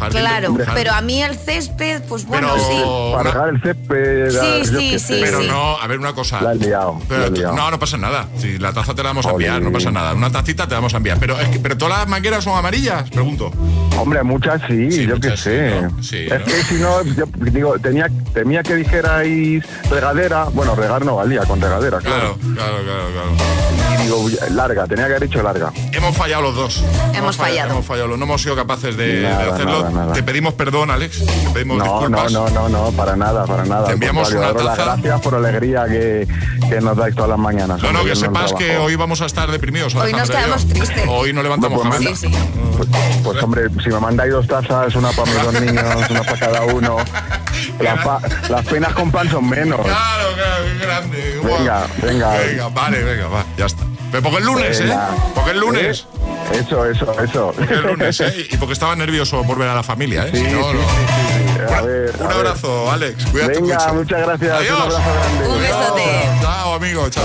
Jardín, 0.00 0.20
claro, 0.20 0.56
pero 0.74 0.92
a 0.92 1.00
mí 1.00 1.22
el 1.22 1.36
césped, 1.36 2.02
pues 2.08 2.24
bueno, 2.26 2.48
Pero- 2.54 2.66
sí. 2.66 3.14
para 3.16 3.30
regar 3.30 3.48
el 3.50 3.62
césped. 3.62 4.30
Sí, 4.30 4.64
sí, 4.64 4.98
sí. 4.98 5.20
Pero 5.22 5.40
sí. 5.42 5.46
no, 5.46 5.76
a 5.78 5.86
ver 5.86 5.98
una 5.98 6.12
cosa. 6.12 6.40
La 6.40 6.52
he 6.52 6.56
liado, 6.56 6.98
Pero 7.08 7.20
la 7.20 7.26
he 7.26 7.30
tú- 7.30 7.36
liado. 7.36 7.54
no, 7.56 7.70
no 7.70 7.78
pasa 7.78 7.96
nada. 7.96 8.26
Si 8.38 8.58
la 8.58 8.72
taza 8.72 8.94
te 8.94 9.02
la 9.02 9.10
vamos 9.10 9.26
a 9.26 9.30
enviar, 9.30 9.60
no 9.62 9.70
pasa 9.72 9.90
nada. 9.90 10.14
Una 10.14 10.30
tacita 10.30 10.64
te 10.66 10.70
la 10.70 10.78
vamos 10.78 10.94
a 10.94 10.96
enviar. 10.96 11.18
Pero, 11.20 11.38
es 11.38 11.48
que, 11.48 11.60
pero 11.60 11.76
todas 11.76 11.98
las 11.98 12.08
mangueras 12.08 12.42
son 12.44 12.56
amarillas, 12.58 13.08
pregunto. 13.10 13.50
Hombre, 13.98 14.22
muchas 14.22 14.60
sí, 14.66 14.90
Sí, 14.90 15.06
yo 15.06 15.16
muchas 15.16 15.32
qué 15.32 15.36
sí, 15.36 15.42
sé. 15.42 15.80
¿no? 15.82 16.02
Sí, 16.02 16.26
es 16.26 16.38
¿no? 16.40 16.44
que 16.46 16.62
si 16.62 16.74
no, 16.76 17.02
yo 17.04 17.24
digo, 17.50 17.78
tenía, 17.78 18.08
temía 18.32 18.62
que 18.62 18.74
dijerais 18.76 19.64
regadera. 19.90 20.44
Bueno, 20.44 20.74
regar 20.74 21.04
no 21.04 21.16
valía 21.16 21.42
con 21.42 21.60
regadera, 21.60 21.98
claro. 21.98 22.36
Claro, 22.54 22.54
claro, 22.54 22.82
claro, 22.84 23.34
claro. 23.36 24.00
Y 24.00 24.02
digo, 24.04 24.28
larga, 24.52 24.86
tenía 24.86 25.06
que 25.06 25.14
haber 25.16 25.28
dicho 25.28 25.42
larga. 25.42 25.72
Hemos 25.92 26.16
fallado 26.16 26.42
los 26.42 26.54
dos. 26.54 26.84
Hemos 27.14 27.36
fallado. 27.36 27.72
Hemos 27.72 27.84
fallado. 27.86 28.16
No 28.16 28.24
hemos 28.24 28.42
sido 28.42 28.56
capaces 28.56 28.96
de, 28.96 29.26
hacerlo. 29.28 29.82
nada, 29.82 29.89
nada. 29.92 30.12
Te 30.12 30.22
pedimos 30.22 30.54
perdón, 30.54 30.90
Alex. 30.90 31.24
Te 31.24 31.50
pedimos 31.50 31.78
No, 31.78 31.84
no, 31.84 31.92
disculpas. 32.18 32.32
no, 32.32 32.48
no, 32.50 32.68
no, 32.68 32.92
para 32.92 33.16
nada, 33.16 33.44
para 33.46 33.64
nada. 33.64 33.86
Te 33.86 33.92
enviamos 33.92 34.30
una 34.32 34.52
las 34.52 34.64
taza. 34.76 34.84
gracias 34.84 35.20
por 35.20 35.32
la 35.40 35.48
alegría 35.48 35.84
que, 35.86 36.26
que 36.68 36.80
nos 36.80 36.96
dais 36.96 37.14
todas 37.14 37.30
las 37.30 37.38
mañanas. 37.38 37.82
No, 37.82 37.92
no, 37.92 38.04
que 38.04 38.14
sepas 38.16 38.52
que 38.54 38.76
hoy 38.78 38.96
vamos 38.96 39.20
a 39.20 39.26
estar 39.26 39.50
deprimidos. 39.50 39.94
Hoy 39.94 40.12
nos 40.12 40.30
quedamos 40.30 40.66
tristes. 40.66 41.04
Hoy 41.08 41.32
no 41.32 41.42
levantamos 41.42 41.80
Pues, 41.82 41.94
cabeza. 41.94 42.14
Sí, 42.16 42.28
sí. 42.28 42.38
Pues, 42.76 42.88
pues, 43.24 43.42
hombre, 43.42 43.68
si 43.82 43.90
me 43.90 44.00
mandáis 44.00 44.32
dos 44.32 44.46
tazas, 44.46 44.94
una 44.94 45.10
para 45.12 45.30
mis 45.32 45.42
dos 45.42 45.60
niños, 45.60 46.10
una 46.10 46.22
para 46.22 46.38
cada 46.38 46.62
uno, 46.64 46.96
las, 47.80 48.04
pa- 48.04 48.20
las 48.48 48.66
penas 48.66 48.92
con 48.94 49.10
pan 49.10 49.28
son 49.30 49.48
menos. 49.48 49.80
Claro, 49.80 50.28
claro, 50.34 50.64
qué 50.64 50.86
grande. 50.86 51.40
Venga, 51.44 51.86
venga. 52.02 52.30
Venga, 52.38 52.68
vale, 52.68 53.02
venga, 53.04 53.28
va, 53.28 53.44
ya 53.56 53.66
está. 53.66 53.84
Pero 54.10 54.22
porque 54.24 54.38
el 54.38 54.44
lunes, 54.46 54.80
Venga. 54.80 55.08
¿eh? 55.14 55.20
Porque 55.34 55.50
el 55.52 55.60
lunes. 55.60 56.06
Eh, 56.14 56.19
Eso, 56.52 56.84
eso, 56.86 57.20
eso. 57.22 57.54
El 57.58 57.82
lunes, 57.82 58.20
¿eh? 58.20 58.48
Y 58.50 58.56
porque 58.56 58.72
estaba 58.72 58.94
nervioso 58.96 59.42
por 59.44 59.58
ver 59.58 59.68
a 59.68 59.74
la 59.74 59.82
familia, 59.82 60.26
¿eh? 60.26 60.30
Sí, 60.32 60.38
Si 60.38 60.44
no, 60.52 60.70
sí, 60.70 60.76
no. 60.76 60.80
sí, 60.80 60.86
sí, 61.06 61.54
sí. 61.68 61.74
A 61.74 61.80
ver, 61.82 62.14
Un 62.18 62.24
a 62.26 62.28
ver. 62.28 62.36
abrazo, 62.38 62.90
Alex. 62.90 63.24
Cuídate 63.26 63.60
Venga, 63.60 63.78
mucho. 63.78 63.94
muchas 63.94 64.20
gracias. 64.26 64.52
Adiós. 64.58 64.76
Un 64.78 64.82
abrazo 64.92 65.10
grande. 65.14 65.48
Un 65.48 65.60
besote. 65.60 66.28
Chao, 66.42 66.74
amigo, 66.74 67.08
chao. 67.10 67.24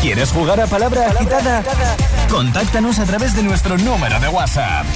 ¿Quieres 0.00 0.30
jugar 0.30 0.60
a 0.60 0.66
palabra 0.66 1.08
agitada? 1.10 1.62
Contáctanos 2.30 2.98
a 2.98 3.04
través 3.04 3.34
de 3.36 3.42
nuestro 3.42 3.76
número 3.78 4.18
de 4.18 4.28
WhatsApp. 4.28 4.86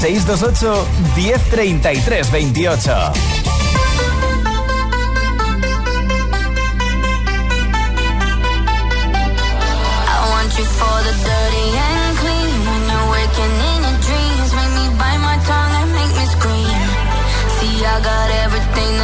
628 0.00 0.86
1033 1.16 2.30
28. 2.32 3.12
I 8.92 10.28
want 10.30 10.50
you 10.58 10.64
for 10.64 10.96
the 11.06 11.12
dirty 11.24 11.66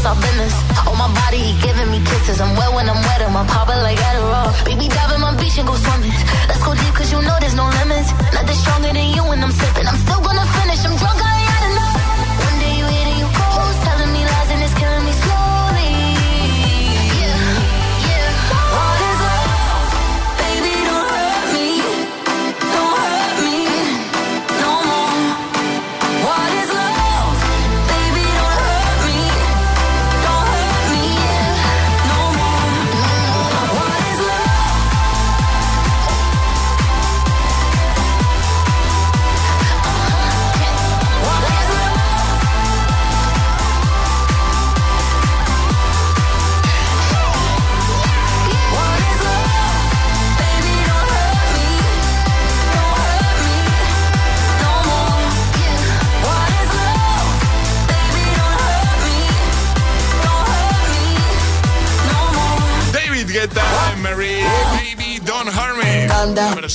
is 0.00 0.06
our 0.06 0.16
business. 0.16 0.54
On 0.88 0.96
my 0.96 1.08
body, 1.12 1.38
he 1.38 1.52
giving 1.60 1.90
me 1.90 2.00
kisses. 2.00 2.40
I'm 2.40 2.56
wet 2.56 2.72
when 2.72 2.88
I'm 2.88 3.00
wet, 3.06 3.20
I'm 3.22 3.46
popping 3.46 3.80
like 3.84 3.98
Adderall. 3.98 4.48
Baby, 4.64 4.88
dive 4.88 5.12
in 5.14 5.20
my 5.20 5.36
beach 5.36 5.58
and 5.58 5.68
go 5.68 5.74
swimming. 5.76 6.16
Let's 6.48 6.62
go 6.64 6.72
deep, 6.74 6.94
cause 6.94 7.12
you 7.12 7.20
know 7.20 7.29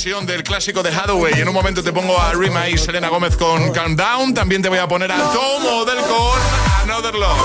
versión 0.06 0.24
del 0.24 0.44
clásico 0.44 0.84
de 0.84 0.90
Hathaway. 0.90 1.40
En 1.40 1.48
un 1.48 1.54
momento 1.54 1.82
te 1.82 1.92
pongo 1.92 2.16
a 2.20 2.32
Rima 2.32 2.68
y 2.68 2.78
Selena 2.78 3.08
Gómez 3.08 3.36
con 3.36 3.72
Calm 3.72 3.96
Down. 3.96 4.34
También 4.34 4.62
te 4.62 4.68
voy 4.68 4.78
a 4.78 4.86
poner 4.86 5.10
a 5.10 5.16
Tomo 5.16 5.84
del 5.84 5.98
con 5.98 6.40
Another 6.84 7.12
Love. 7.12 7.36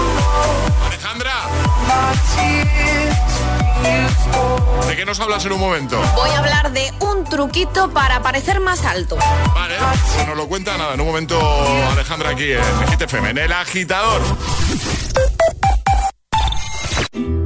Alejandra. 0.86 1.34
¿De 4.88 4.96
qué 4.96 5.06
nos 5.06 5.20
hablas 5.20 5.44
en 5.46 5.54
un 5.54 5.60
momento? 5.60 6.00
Voy 6.14 6.30
a 6.30 6.38
hablar 6.38 6.72
de 6.72 6.94
un 7.00 7.24
truquito 7.24 7.90
para 7.90 8.22
parecer 8.22 8.60
más 8.60 8.86
alto. 8.86 9.18
Vale, 9.56 9.76
pues 10.14 10.28
nos 10.28 10.38
lo 10.38 10.48
cuenta 10.48 10.78
nada. 10.78 10.94
En 10.94 11.02
un 11.02 11.08
momento, 11.08 11.40
Alejandra 11.92 12.30
aquí 12.30 12.52
en 12.52 12.62
GTFM, 12.92 13.32
en 13.32 13.38
el 13.40 13.52
agitador. 13.54 14.22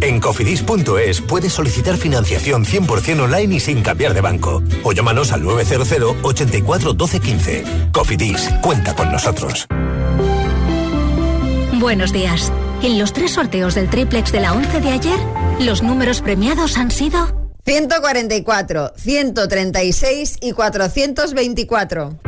En 0.00 0.20
cofidis.es 0.20 1.20
puedes 1.22 1.52
solicitar 1.52 1.96
financiación 1.96 2.64
100% 2.64 3.20
online 3.20 3.56
y 3.56 3.60
sin 3.60 3.82
cambiar 3.82 4.14
de 4.14 4.20
banco. 4.20 4.62
O 4.84 4.92
llámanos 4.92 5.32
al 5.32 5.42
900 5.42 6.16
84 6.22 6.92
12 6.92 7.20
15. 7.20 7.64
Cofidis, 7.92 8.48
cuenta 8.62 8.94
con 8.94 9.10
nosotros. 9.10 9.66
Buenos 11.80 12.12
días. 12.12 12.52
En 12.82 12.98
los 12.98 13.12
tres 13.12 13.32
sorteos 13.32 13.74
del 13.74 13.90
triplex 13.90 14.32
de 14.32 14.40
la 14.40 14.52
11 14.52 14.80
de 14.80 14.90
ayer, 14.90 15.18
los 15.60 15.82
números 15.82 16.20
premiados 16.20 16.76
han 16.76 16.90
sido 16.90 17.50
144, 17.64 18.92
136 18.96 20.38
y 20.40 20.52
424. 20.52 22.27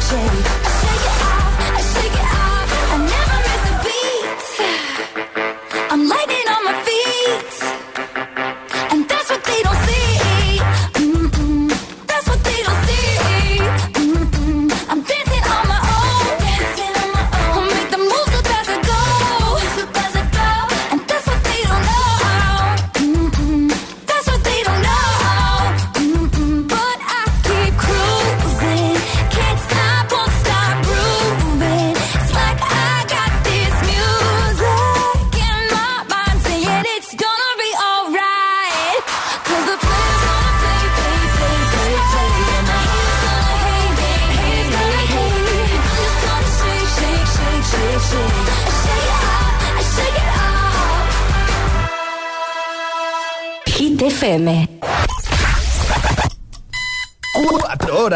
shake. 0.00 0.67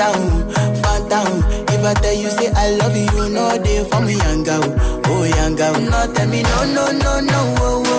down, 0.00 0.48
fan. 0.82 1.00
If 1.68 1.84
I 1.84 1.94
tell 1.94 2.14
you 2.14 2.30
say 2.30 2.48
I 2.54 2.70
love 2.80 2.96
you, 2.96 3.04
you 3.16 3.28
know 3.34 3.48
they 3.58 3.84
for 3.90 4.00
me, 4.00 4.14
young 4.16 4.42
girl, 4.44 4.64
oh 5.06 5.24
young 5.24 5.56
girl. 5.56 5.74
No, 5.92 6.00
tell 6.14 6.28
me 6.28 6.42
no, 6.42 6.58
no, 6.76 6.84
no, 7.04 7.20
no, 7.20 7.40
oh, 7.60 7.82
oh. 7.86 7.89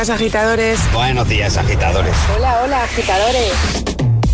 días, 0.00 0.08
agitadores. 0.08 0.92
Buenos 0.94 1.28
días, 1.28 1.56
agitadores. 1.58 2.14
Hola, 2.34 2.62
hola, 2.62 2.84
agitadores. 2.84 3.52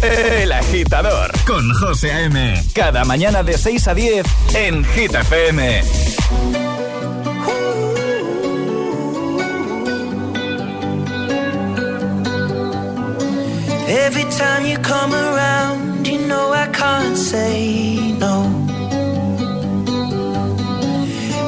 El 0.01 0.53
agitador 0.53 1.33
con 1.45 1.69
José 1.75 2.13
A.M. 2.13 2.63
Cada 2.73 3.05
mañana 3.05 3.43
de 3.43 3.59
6 3.59 3.89
a 3.89 3.95
10 3.95 4.27
en 4.55 4.85
Hit 4.85 5.13
FM. 5.13 5.83
Every 13.89 14.25
time 14.37 14.67
you 14.67 14.79
come 14.83 15.15
around, 15.15 16.07
you 16.07 16.19
know 16.29 16.53
I 16.53 16.69
can't 16.69 17.17
say 17.17 18.13
no. 18.21 18.66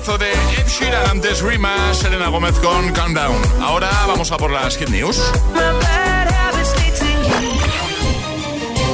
temazo 0.00 0.18
de 0.18 0.32
Ed 0.32 0.66
Sheeran, 0.66 1.10
antes 1.10 1.42
Rima, 1.42 1.92
Selena 1.94 2.28
Gómez 2.28 2.58
con 2.58 2.92
Calm 2.92 3.14
Down. 3.14 3.36
Ahora 3.60 3.90
vamos 4.06 4.30
a 4.32 4.36
por 4.36 4.50
las 4.50 4.76
Hit 4.76 4.88
News. 4.88 5.20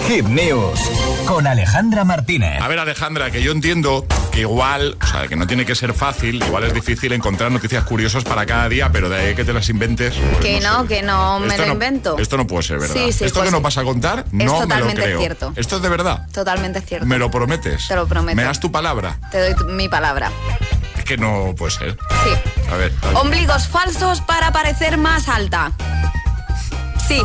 Hit 0.08 0.24
News 0.26 0.80
con 1.26 1.46
Alejandra 1.46 2.04
Martínez. 2.04 2.60
A 2.60 2.68
ver, 2.68 2.78
Alejandra, 2.78 3.30
que 3.30 3.42
yo 3.42 3.52
entiendo 3.52 4.06
que 4.32 4.40
igual, 4.40 4.96
o 5.02 5.06
sea, 5.06 5.26
que 5.28 5.36
no 5.36 5.46
tiene 5.46 5.64
que 5.64 5.74
ser 5.74 5.92
fácil, 5.92 6.42
igual 6.42 6.64
es 6.64 6.74
difícil 6.74 7.12
encontrar 7.12 7.50
noticias 7.50 7.84
curiosas 7.84 8.24
para 8.24 8.46
cada 8.46 8.68
día, 8.68 8.90
pero 8.92 9.08
de 9.08 9.16
ahí 9.16 9.34
que 9.34 9.44
te 9.44 9.52
las 9.52 9.68
inventes. 9.68 10.14
Pues 10.14 10.38
que 10.38 10.60
no, 10.60 10.86
que 10.86 11.02
no 11.02 11.40
me 11.40 11.58
lo 11.58 11.66
invento. 11.66 12.18
Esto 12.18 12.36
no 12.36 12.46
puede 12.46 12.62
ser, 12.62 12.78
¿verdad? 12.78 12.94
Sí, 12.94 13.12
sí, 13.12 13.24
esto 13.24 13.40
pues 13.40 13.44
que 13.44 13.48
sí. 13.48 13.52
nos 13.52 13.62
vas 13.62 13.78
a 13.78 13.84
contar, 13.84 14.24
no 14.32 14.60
totalmente 14.60 14.94
me 14.94 15.00
lo 15.00 15.04
creo. 15.04 15.20
Cierto. 15.20 15.52
Esto 15.56 15.76
es 15.76 15.82
de 15.82 15.88
verdad. 15.88 16.26
Totalmente 16.32 16.80
cierto. 16.80 17.06
Me 17.06 17.18
lo 17.18 17.30
prometes. 17.30 17.88
Te 17.88 17.96
lo 17.96 18.06
prometo. 18.06 18.36
Me 18.36 18.44
das 18.44 18.60
tu 18.60 18.70
palabra. 18.72 19.18
Te 19.30 19.38
doy 19.38 19.72
mi 19.72 19.88
palabra. 19.88 20.30
Que 21.06 21.16
no 21.16 21.54
puede 21.56 21.70
ser. 21.70 21.96
Sí. 22.24 22.30
A 22.70 22.76
ver. 22.76 22.92
Ombligos 23.14 23.68
falsos 23.68 24.20
para 24.22 24.50
parecer 24.50 24.98
más 24.98 25.28
alta. 25.28 25.72
Sí. 27.06 27.22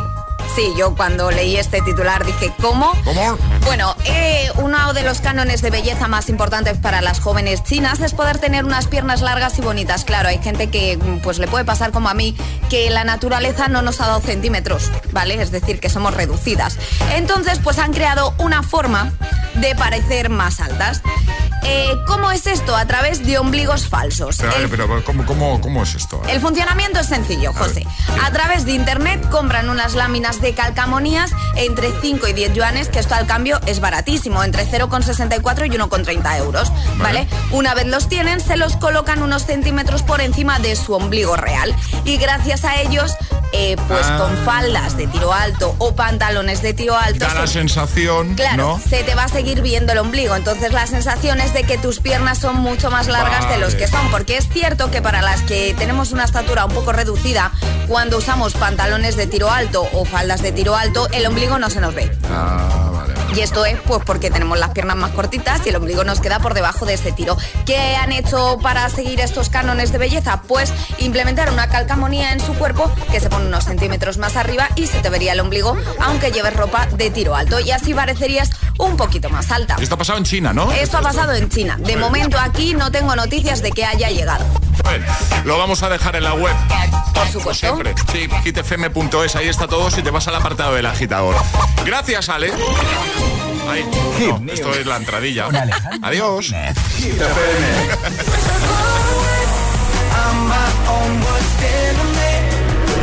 Sí, 0.56 0.74
yo 0.78 0.94
cuando 0.96 1.32
leí 1.32 1.56
este 1.56 1.82
titular 1.82 2.26
dije, 2.26 2.52
¿cómo? 2.62 2.92
¿Cómo? 3.06 3.38
Bueno, 3.66 3.96
eh, 4.04 4.52
uno 4.58 4.92
de 4.94 5.02
los 5.02 5.22
cánones 5.22 5.62
de 5.62 5.70
belleza 5.70 6.10
más 6.10 6.28
importantes 6.28 6.78
para 6.78 7.02
las 7.02 7.22
jóvenes 7.22 7.64
chinas 7.64 8.02
es 8.02 8.14
poder 8.14 8.38
tener 8.38 8.66
unas 8.66 8.88
piernas 8.88 9.22
largas 9.22 9.58
y 9.60 9.62
bonitas. 9.62 10.04
Claro, 10.04 10.28
hay 10.28 10.40
gente 10.40 10.70
que 10.70 10.98
mm, 10.98 11.20
pues 11.20 11.40
le 11.40 11.48
puede 11.48 11.64
pasar 11.64 11.92
como 11.92 12.10
a 12.10 12.14
mí, 12.14 12.36
que 12.70 12.90
la 12.90 13.06
naturaleza 13.06 13.70
no 13.70 13.82
nos 13.82 14.02
ha 14.02 14.08
dado 14.08 14.20
centímetros, 14.20 14.92
¿vale? 15.14 15.42
Es 15.42 15.52
decir, 15.52 15.80
que 15.80 15.90
somos 15.90 16.14
reducidas. 16.14 16.78
Entonces, 17.14 17.60
pues 17.64 17.80
han 17.80 17.94
creado 17.94 18.34
una 18.38 18.62
forma 18.62 19.14
de 19.56 19.74
parecer 19.76 20.30
más 20.30 20.60
altas. 20.60 21.02
Eh, 21.64 21.96
¿Cómo 22.08 22.32
es 22.32 22.48
esto? 22.48 22.76
A 22.76 22.86
través 22.88 23.24
de 23.24 23.38
ombligos 23.38 23.88
falsos. 23.88 24.38
Pero, 24.38 24.50
a 24.50 24.56
ver, 24.56 24.64
El 24.64 24.70
pero 24.70 25.04
¿cómo, 25.06 25.26
cómo, 25.28 25.62
cómo 25.62 25.84
es 25.84 25.94
esto? 25.94 26.20
el 26.28 26.42
funcionamiento 26.42 27.00
es 27.00 27.06
sencillo, 27.06 27.54
José. 27.54 27.86
A 28.24 28.32
través 28.32 28.66
de 28.66 28.72
internet 28.72 29.30
compran 29.30 29.70
unas 29.70 29.94
láminas 29.94 30.41
de 30.42 30.54
calcamonías 30.54 31.32
entre 31.56 31.92
5 32.02 32.28
y 32.28 32.34
10 32.34 32.54
yuanes, 32.54 32.90
que 32.90 33.00
esto 33.00 33.16
al 33.16 33.28
cambio 33.28 33.60
es 33.66 33.80
baratísimo, 33.80 34.44
entre 34.44 34.66
0,64 34.66 35.66
y 35.68 35.70
1,30 35.78 36.38
euros, 36.40 36.72
¿vale? 36.98 37.28
Una 37.52 37.74
vez 37.74 37.86
los 37.88 38.08
tienen, 38.10 38.40
se 38.40 38.58
los 38.58 38.76
colocan 38.78 39.22
unos 39.22 39.46
centímetros 39.46 40.04
por 40.04 40.22
encima 40.22 40.60
de 40.60 40.76
su 40.76 40.94
ombligo 40.94 41.36
real. 41.36 41.76
Y 42.06 42.18
gracias 42.18 42.66
a 42.66 42.82
ellos, 42.82 43.14
eh, 43.54 43.76
pues 43.88 44.06
Ah. 44.06 44.18
con 44.18 44.38
faldas 44.46 44.96
de 44.96 45.08
tiro 45.08 45.34
alto 45.34 45.76
o 45.78 45.94
pantalones 45.94 46.62
de 46.62 46.74
tiro 46.74 46.96
alto, 46.98 47.26
Da 47.26 47.34
la 47.34 47.48
se- 47.48 47.54
sensación, 47.54 48.36
Claro, 48.36 48.56
¿no? 48.58 48.80
se 48.90 49.04
te 49.04 49.14
va 49.14 49.26
a 49.26 49.28
seguir 49.28 49.62
viendo 49.62 49.92
el 49.92 49.98
ombligo. 49.98 50.36
Entonces 50.38 50.72
la 50.72 50.88
sensación 50.88 51.42
es 51.42 51.54
de 51.54 51.64
que 51.64 51.78
tus 51.78 52.00
piernas 52.00 52.38
son 52.38 52.56
mucho 52.56 52.90
más 52.92 53.08
largas 53.08 53.50
de 53.50 53.58
los 53.58 53.76
que 53.76 53.88
son. 53.88 54.10
Porque 54.10 54.38
es 54.38 54.48
cierto 54.48 54.90
que 54.90 55.02
para 55.02 55.22
las 55.22 55.42
que 55.42 55.76
tenemos 55.78 56.12
una 56.14 56.24
estatura 56.24 56.64
un 56.66 56.72
poco 56.74 56.94
reducida, 56.94 57.52
cuando 57.88 58.18
usamos 58.20 58.54
pantalones 58.54 59.18
de 59.18 59.28
tiro 59.28 59.52
alto 59.52 59.86
o 59.92 60.06
faldas 60.06 60.31
de 60.40 60.54
tiro 60.54 60.76
alto, 60.76 61.10
el 61.12 61.26
ombligo 61.26 61.60
no 61.60 61.70
se 61.70 61.82
nos 61.82 61.94
ve. 61.94 62.10
Ah, 62.32 62.92
vale. 62.94 63.14
Y 63.36 63.42
esto 63.42 63.66
es 63.66 63.78
pues 63.82 64.02
porque 64.06 64.30
tenemos 64.30 64.60
las 64.60 64.72
piernas 64.72 64.98
más 64.98 65.12
cortitas 65.12 65.62
y 65.66 65.70
el 65.70 65.76
ombligo 65.76 66.04
nos 66.04 66.20
queda 66.20 66.40
por 66.40 66.54
debajo 66.54 66.86
de 66.86 66.96
ese 66.96 67.12
tiro. 67.12 67.38
¿Qué 67.66 67.96
han 67.96 68.12
hecho 68.12 68.60
para 68.62 68.88
seguir 68.90 69.22
estos 69.22 69.50
cánones 69.50 69.92
de 69.92 69.98
belleza? 69.98 70.42
Pues 70.48 70.74
implementar 71.00 71.52
una 71.52 71.68
calcamonía 71.68 72.34
en 72.34 72.40
su 72.40 72.54
cuerpo 72.54 72.92
que 73.12 73.20
se 73.20 73.30
pone 73.30 73.48
unos 73.48 73.66
centímetros 73.66 74.18
más 74.18 74.36
arriba 74.36 74.70
y 74.76 74.88
se 74.88 75.00
te 75.00 75.10
vería 75.10 75.34
el 75.34 75.40
ombligo 75.40 75.78
aunque 76.00 76.32
lleves 76.32 76.56
ropa 76.56 76.88
de 76.88 77.10
tiro 77.10 77.36
alto 77.36 77.60
y 77.60 77.72
así 77.72 77.94
parecerías 77.94 78.50
un 78.78 78.98
poquito 78.98 79.30
más 79.30 79.52
alta. 79.52 79.78
Esto 79.80 79.96
ha 79.96 79.98
pasado 79.98 80.18
en 80.18 80.26
China, 80.26 80.54
¿no? 80.54 80.72
Esto 80.72 80.98
ha 80.98 81.02
pasado 81.02 81.34
en 81.34 81.50
China. 81.50 81.78
De 81.80 81.96
momento 81.96 82.38
aquí 82.40 82.74
no 82.74 82.92
tengo 82.92 83.16
noticias 83.16 83.62
de 83.62 83.72
que 83.72 83.86
haya 83.86 84.10
llegado. 84.10 84.46
Bueno, 84.84 85.06
lo 85.46 85.58
vamos 85.58 85.84
a 85.84 85.90
dejar 85.90 86.16
en 86.16 86.24
la 86.24 86.34
web. 86.34 86.56
Por 87.14 87.28
supuesto. 87.28 87.68
Siempre. 87.68 87.94
Sí, 88.12 88.28
hitfm.es, 88.44 89.36
ahí 89.36 89.48
está 89.48 89.68
todo 89.68 89.92
si 89.92 90.02
te 90.02 90.10
vas 90.10 90.21
al 90.28 90.36
apartado 90.36 90.76
del 90.76 90.86
agitador. 90.86 91.36
Gracias, 91.86 92.30
Ale. 92.30 92.52
Ahí. 93.70 93.86
No, 94.28 94.52
esto 94.52 94.74
es 94.74 94.86
la 94.86 94.98
entradilla. 94.98 95.48
Adiós. 96.02 96.54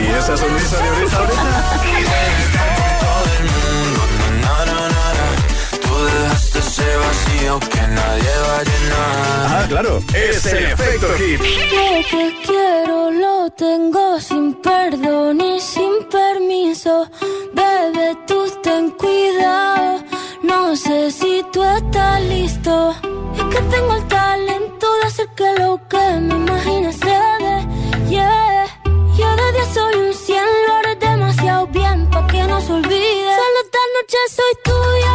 ¿Y 0.00 0.10
esa 0.18 0.36
sonrisa 0.36 0.76
de 0.78 0.90
oreja 0.90 1.18
a 1.18 2.57
ese 6.78 6.96
vacío 6.96 7.60
que 7.60 7.82
nadie 7.88 8.32
va 8.46 8.58
a 8.58 8.64
llenar. 8.64 9.46
Ah, 9.50 9.66
claro. 9.68 10.00
Es 10.14 10.46
el 10.46 10.66
efecto 10.66 11.06
hit. 11.18 11.40
Lo 11.40 12.08
que 12.10 12.36
quiero 12.46 13.10
lo 13.10 13.50
tengo 13.50 14.20
sin 14.20 14.54
perdón 14.54 15.40
y 15.40 15.60
sin 15.60 16.04
permiso. 16.10 17.08
Bebé, 17.52 18.16
tú 18.26 18.44
ten 18.62 18.90
cuidado. 18.92 20.04
No 20.42 20.76
sé 20.76 21.10
si 21.10 21.44
tú 21.52 21.62
estás 21.62 22.20
listo. 22.22 22.94
Es 23.36 23.44
que 23.54 23.60
tengo 23.74 23.94
el 23.94 24.06
talento 24.08 24.86
de 25.00 25.06
hacer 25.06 25.28
que 25.36 25.52
lo 25.58 25.80
que 25.88 26.04
me 26.20 26.34
imagines 26.34 26.96
se 26.96 27.16
dé. 27.44 27.56
Yeah. 28.08 28.66
Yo 29.18 29.36
de 29.36 29.52
10 29.52 29.68
soy 29.74 29.94
un 29.94 30.14
100, 30.14 30.44
lo 30.66 30.74
haré 30.76 30.94
demasiado 30.96 31.66
bien 31.68 32.08
pa' 32.10 32.26
que 32.28 32.42
no 32.44 32.60
se 32.60 32.72
olvide. 32.72 33.30
Solo 33.40 33.58
esta 33.64 33.82
noche 33.94 34.18
soy 34.36 34.54
tuya, 34.68 35.14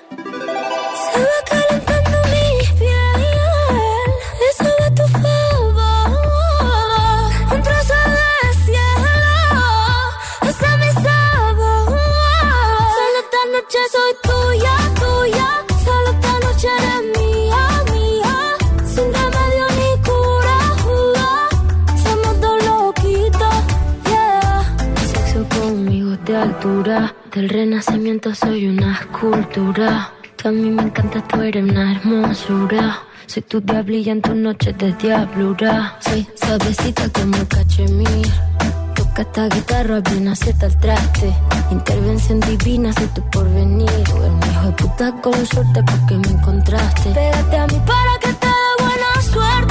Altura, 26.61 27.15
del 27.33 27.49
renacimiento 27.49 28.35
soy 28.35 28.67
una 28.67 28.93
escultura. 28.93 30.13
Tú 30.35 30.49
a 30.49 30.51
mí 30.51 30.69
me 30.69 30.83
encanta, 30.83 31.19
tú 31.27 31.41
eres 31.41 31.63
una 31.63 31.93
hermosura. 31.93 32.99
Soy 33.25 33.41
tu 33.41 33.61
diablilla 33.61 34.11
en 34.11 34.21
tus 34.21 34.35
noches 34.35 34.77
de 34.77 34.93
diablura. 34.93 35.97
Soy 36.01 36.27
suavecita 36.35 37.09
como 37.09 37.37
cachemir. 37.47 38.27
Toca 38.93 39.23
esta 39.23 39.49
guitarra, 39.49 40.01
bien 40.01 40.27
acierta 40.27 40.67
el 40.67 40.77
traste. 40.77 41.33
Intervención 41.71 42.39
divina, 42.41 42.93
soy 42.93 43.07
tu 43.07 43.27
porvenir. 43.31 43.89
Eres 43.89 44.13
un 44.13 44.39
hijo 44.51 44.65
de 44.67 44.71
puta 44.73 45.11
con 45.19 45.45
suerte 45.47 45.83
porque 45.83 46.15
me 46.15 46.27
encontraste. 46.27 47.09
Pégate 47.09 47.57
a 47.57 47.65
mí 47.65 47.81
para 47.87 48.19
que 48.21 48.33
te 48.33 48.45
dé 48.45 48.83
buena 48.83 49.21
suerte. 49.33 49.70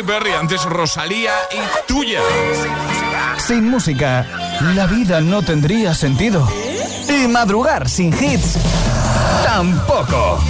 Katy 0.00 0.12
Perry, 0.12 0.32
antes 0.32 0.64
Rosalía 0.64 1.32
y 1.52 1.86
Tuya. 1.86 2.20
Sin 3.38 3.68
música, 3.68 4.24
la 4.74 4.86
vida 4.86 5.20
no 5.20 5.42
tendría 5.42 5.94
sentido. 5.94 6.48
Y 7.08 7.28
madrugar 7.28 7.88
sin 7.88 8.14
hits, 8.14 8.56
tampoco. 9.44 10.42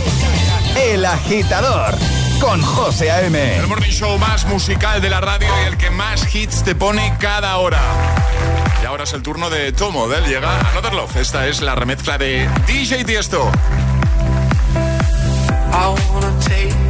El 0.77 1.05
agitador 1.05 1.97
con 2.41 2.63
José 2.63 3.11
A.M. 3.11 3.57
El 3.57 3.67
morning 3.67 3.91
show 3.91 4.19
más 4.19 4.47
musical 4.47 5.01
de 5.01 5.11
la 5.11 5.21
radio 5.21 5.49
y 5.65 5.67
el 5.67 5.77
que 5.77 5.91
más 5.91 6.33
hits 6.33 6.63
te 6.63 6.77
pone 6.77 7.17
cada 7.19 7.57
hora. 7.57 7.81
Y 8.83 8.87
ahora 8.87 9.05
es 9.05 9.13
el 9.15 9.23
turno 9.23 9.51
de 9.51 9.73
Tomo, 9.73 10.07
de 10.07 10.19
él 10.19 10.27
llega 10.27 10.61
Another 10.71 10.93
Love. 10.93 11.17
Esta 11.17 11.49
es 11.49 11.61
la 11.61 11.75
remezcla 11.75 12.19
de 12.19 12.49
DJ 12.67 13.05
Tiesto. 13.05 13.51
I 15.73 15.95
wanna 16.13 16.39
take 16.41 16.90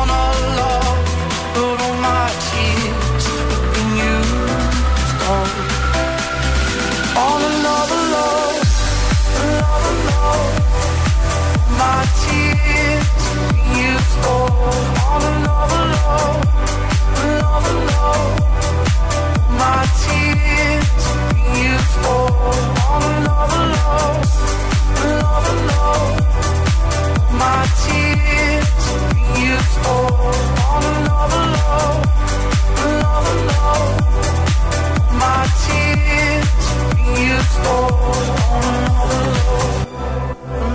My 27.41 27.65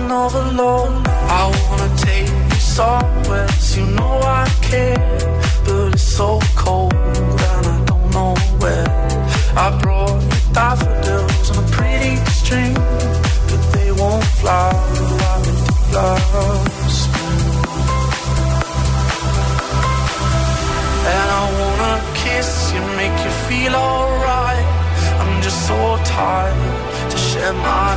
another 0.07 0.45
love. 0.53 1.05
I 1.41 1.43
wanna 1.59 1.89
take 1.97 2.29
you 2.29 2.59
somewhere, 2.79 3.49
you 3.75 3.85
know 3.97 4.15
I 4.41 4.45
care, 4.61 5.17
but 5.65 5.93
it's 5.93 6.07
so 6.19 6.39
cold 6.55 6.93
and 6.93 7.65
I 7.75 7.77
don't 7.89 8.07
know 8.15 8.33
where. 8.61 8.87
I 9.63 9.67
brought 9.81 10.21
you 10.31 10.39
daffodils 10.53 11.49
on 11.51 11.57
a 11.65 11.67
pretty 11.75 12.15
string, 12.39 12.73
but 13.49 13.61
they 13.73 13.91
won't 13.91 14.23
fly. 14.39 14.71
And 21.15 21.27
I 21.39 21.43
wanna 21.59 21.95
kiss 22.23 22.71
you, 22.73 22.81
make 23.01 23.17
you 23.25 23.33
feel 23.47 23.73
alright. 23.75 24.67
I'm 25.21 25.41
just 25.41 25.59
so 25.67 25.79
tired 26.05 27.11
to 27.11 27.17
share 27.17 27.53
my 27.53 27.96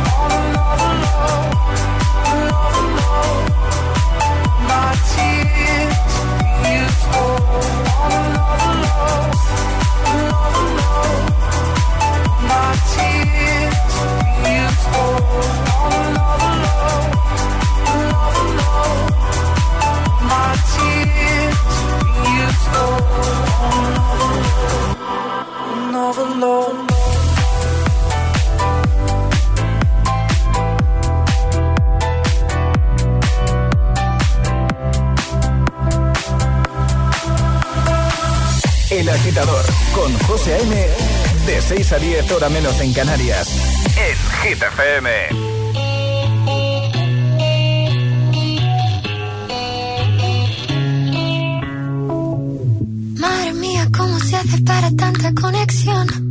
El 26.41 26.47
agitador 39.07 39.65
con 39.93 40.17
José 40.19 40.59
M. 40.61 40.87
De 41.45 41.61
6 41.61 41.91
a 41.91 41.99
10 41.99 42.31
hora 42.31 42.49
menos 42.49 42.79
en 42.81 42.91
Canarias. 42.93 43.47
En 43.95 44.17
Hit 44.41 44.63
FM. 44.63 45.51
para 54.65 54.91
tanta 54.91 55.33
conexión 55.33 56.30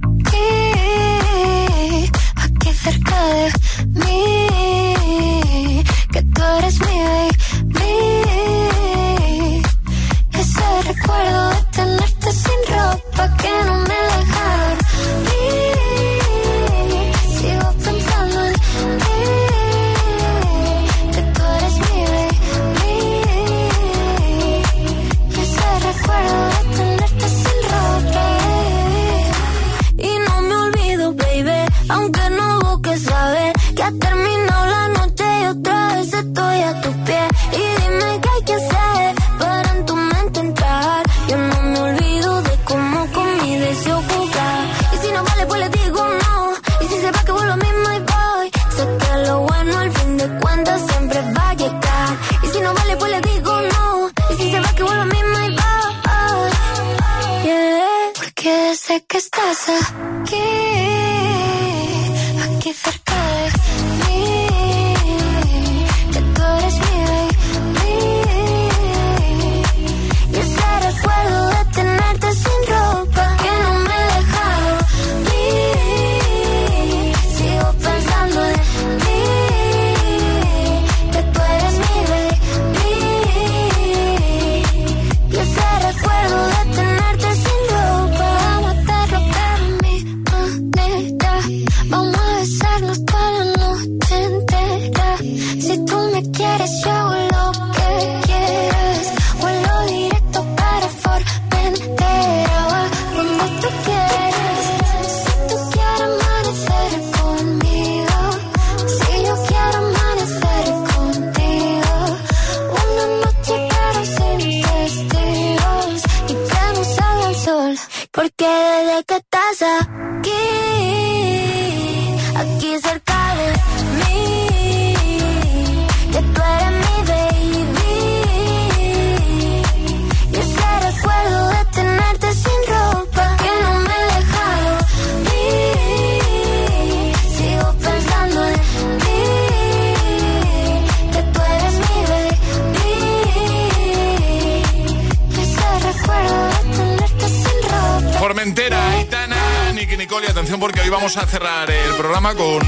vamos 151.15 151.27
a 151.27 151.27
cerrar 151.29 151.69
el 151.69 151.93
programa 151.95 152.35
con 152.35 152.59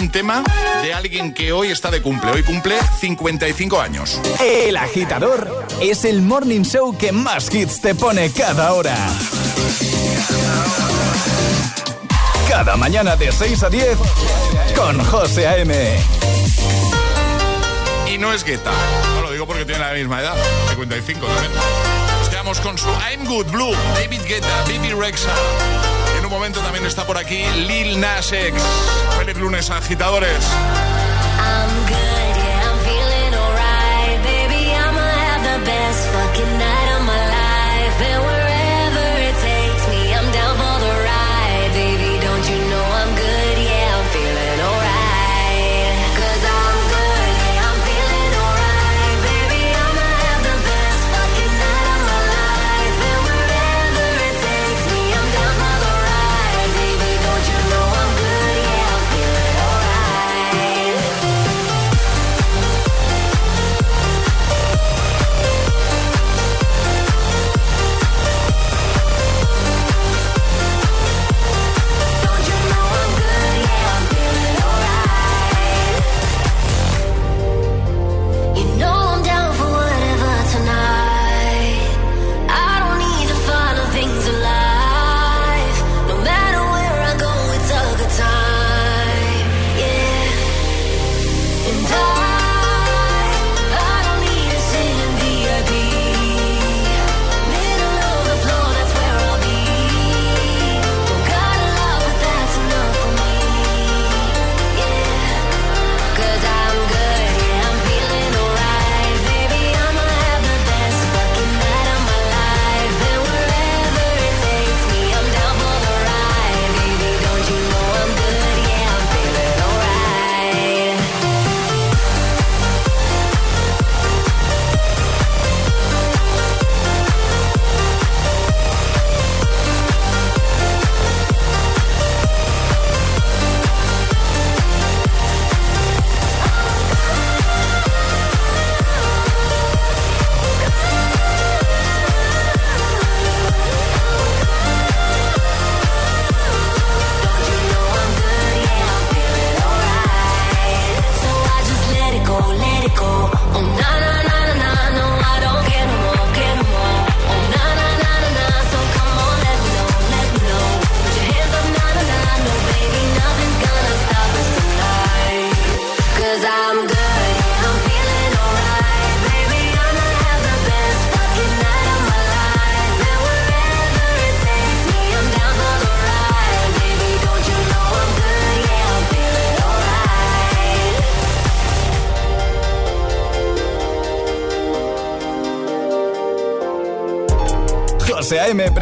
un 0.00 0.10
tema 0.10 0.42
de 0.82 0.92
alguien 0.92 1.32
que 1.32 1.52
hoy 1.52 1.68
está 1.68 1.88
de 1.88 2.02
cumple. 2.02 2.32
Hoy 2.32 2.42
cumple 2.42 2.76
55 2.98 3.80
años. 3.80 4.20
El 4.40 4.76
agitador 4.76 5.66
es 5.80 6.04
el 6.04 6.20
morning 6.20 6.62
show 6.62 6.96
que 6.98 7.12
más 7.12 7.54
hits 7.54 7.80
te 7.80 7.94
pone 7.94 8.32
cada 8.32 8.72
hora. 8.72 8.96
Cada 12.48 12.76
mañana 12.76 13.14
de 13.14 13.30
6 13.30 13.62
a 13.62 13.70
10 13.70 13.98
con 14.74 15.04
José 15.04 15.46
A.M. 15.46 15.74
Y 18.12 18.18
no 18.18 18.32
es 18.32 18.42
gueta. 18.42 18.72
No 19.14 19.22
lo 19.22 19.30
digo 19.30 19.46
porque 19.46 19.64
tiene 19.64 19.80
la 19.80 19.92
misma 19.92 20.20
edad, 20.20 20.36
55 20.70 21.24
también. 21.24 21.52
Nos 22.18 22.28
quedamos 22.28 22.60
con 22.60 22.76
su 22.76 22.88
I'm 22.88 23.24
Good 23.26 23.52
Blue, 23.52 23.76
David 23.94 24.22
Guetta, 24.26 24.64
Bibi 24.66 24.90
Rexa 24.90 25.91
momento 26.32 26.60
también 26.60 26.86
está 26.86 27.06
por 27.06 27.18
aquí 27.18 27.44
Lil 27.66 28.00
Nas 28.00 28.32
X. 28.32 28.54
Feliz 29.18 29.36
lunes, 29.36 29.70
agitadores. 29.70 30.42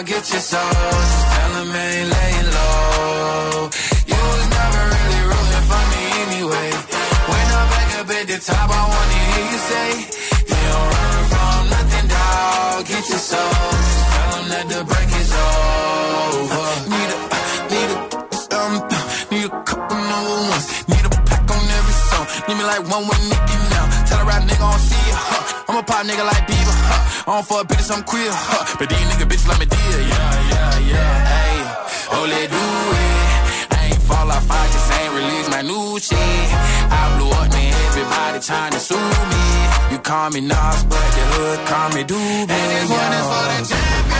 Dog. 0.00 0.06
Get 0.06 0.32
your 0.32 0.40
soul. 0.40 0.60
Just 0.60 1.26
tell 1.32 1.56
'em 1.60 1.74
ain't 1.74 2.08
laying 2.14 2.50
low. 2.56 3.70
You 4.10 4.20
was 4.32 4.46
never 4.58 4.82
really 4.94 5.22
rooting 5.30 5.64
for 5.70 5.82
me 5.92 6.02
anyway. 6.24 6.70
When 7.30 7.46
I'm 7.58 7.68
back 7.74 7.90
up 8.00 8.10
at 8.18 8.26
the 8.32 8.38
top, 8.38 8.70
I 8.70 8.82
wanna 8.92 9.18
hear 9.30 9.46
you 9.52 9.60
say, 9.70 9.90
You 10.50 10.56
don't 10.72 10.88
run 10.94 11.24
from 11.32 11.62
nothing, 11.74 12.08
dog. 12.14 12.86
Get 12.86 13.04
your 13.12 13.22
soul. 13.30 13.54
Just 13.86 14.06
tell 14.12 14.38
'em 14.38 14.48
that 14.52 14.66
the 14.72 14.80
break 14.90 15.10
is 15.22 15.32
over. 15.46 16.68
Need 16.92 17.10
a, 17.16 17.18
need 17.72 17.90
a, 17.94 17.98
um, 18.58 18.74
need 19.30 19.44
a 19.44 19.62
couple 19.68 19.98
number 20.10 20.36
ones. 20.52 20.66
Need 20.90 21.04
a 21.08 21.12
pack 21.28 21.50
on 21.54 21.62
every 21.78 21.96
song. 22.08 22.26
Need 22.48 22.56
me 22.58 22.64
like 22.72 22.84
one 22.94 23.04
with 23.08 23.22
Nicky 23.30 23.56
now. 23.74 23.84
Tell 24.08 24.20
a 24.20 24.24
rap 24.24 24.42
nigga 24.48 24.64
I 24.66 24.70
don't 24.70 24.80
see 24.88 25.04
ya? 25.10 25.39
I'm 25.70 25.76
a 25.76 25.82
pop 25.84 26.04
nigga 26.04 26.26
like 26.26 26.50
Bieber, 26.50 26.74
huh? 26.90 27.30
I 27.30 27.34
don't 27.36 27.46
fuck 27.46 27.68
bitches, 27.68 27.94
I'm 27.94 28.02
queer, 28.02 28.26
huh? 28.26 28.74
But 28.76 28.88
these 28.90 29.06
nigga 29.06 29.22
bitches 29.30 29.46
let 29.46 29.60
me 29.62 29.66
deal, 29.66 30.00
yeah, 30.02 30.50
yeah, 30.50 30.90
yeah, 30.90 31.42
ayy. 31.46 31.62
Oh, 32.10 32.26
let 32.26 32.50
do 32.50 32.58
it. 32.58 33.78
I 33.78 33.86
ain't 33.86 34.02
fall 34.02 34.32
off, 34.34 34.50
I 34.50 34.66
just 34.66 34.90
ain't 34.98 35.14
release 35.14 35.48
my 35.48 35.62
new 35.62 35.94
shit. 36.02 36.18
I 36.18 37.02
blew 37.14 37.30
up, 37.30 37.46
man, 37.54 37.70
everybody 37.86 38.40
trying 38.42 38.72
to 38.72 38.80
sue 38.80 38.98
me. 38.98 39.44
You 39.94 39.98
call 40.02 40.30
me 40.30 40.40
Nas, 40.40 40.82
but 40.90 41.08
the 41.14 41.24
hood 41.38 41.58
call 41.70 41.88
me 41.94 42.02
Doobie. 42.02 42.50
And 42.50 42.68
this 42.74 42.90
one 42.90 43.12
is 43.14 43.26
for 43.30 43.46
the 43.46 43.58
champion. 43.70 44.19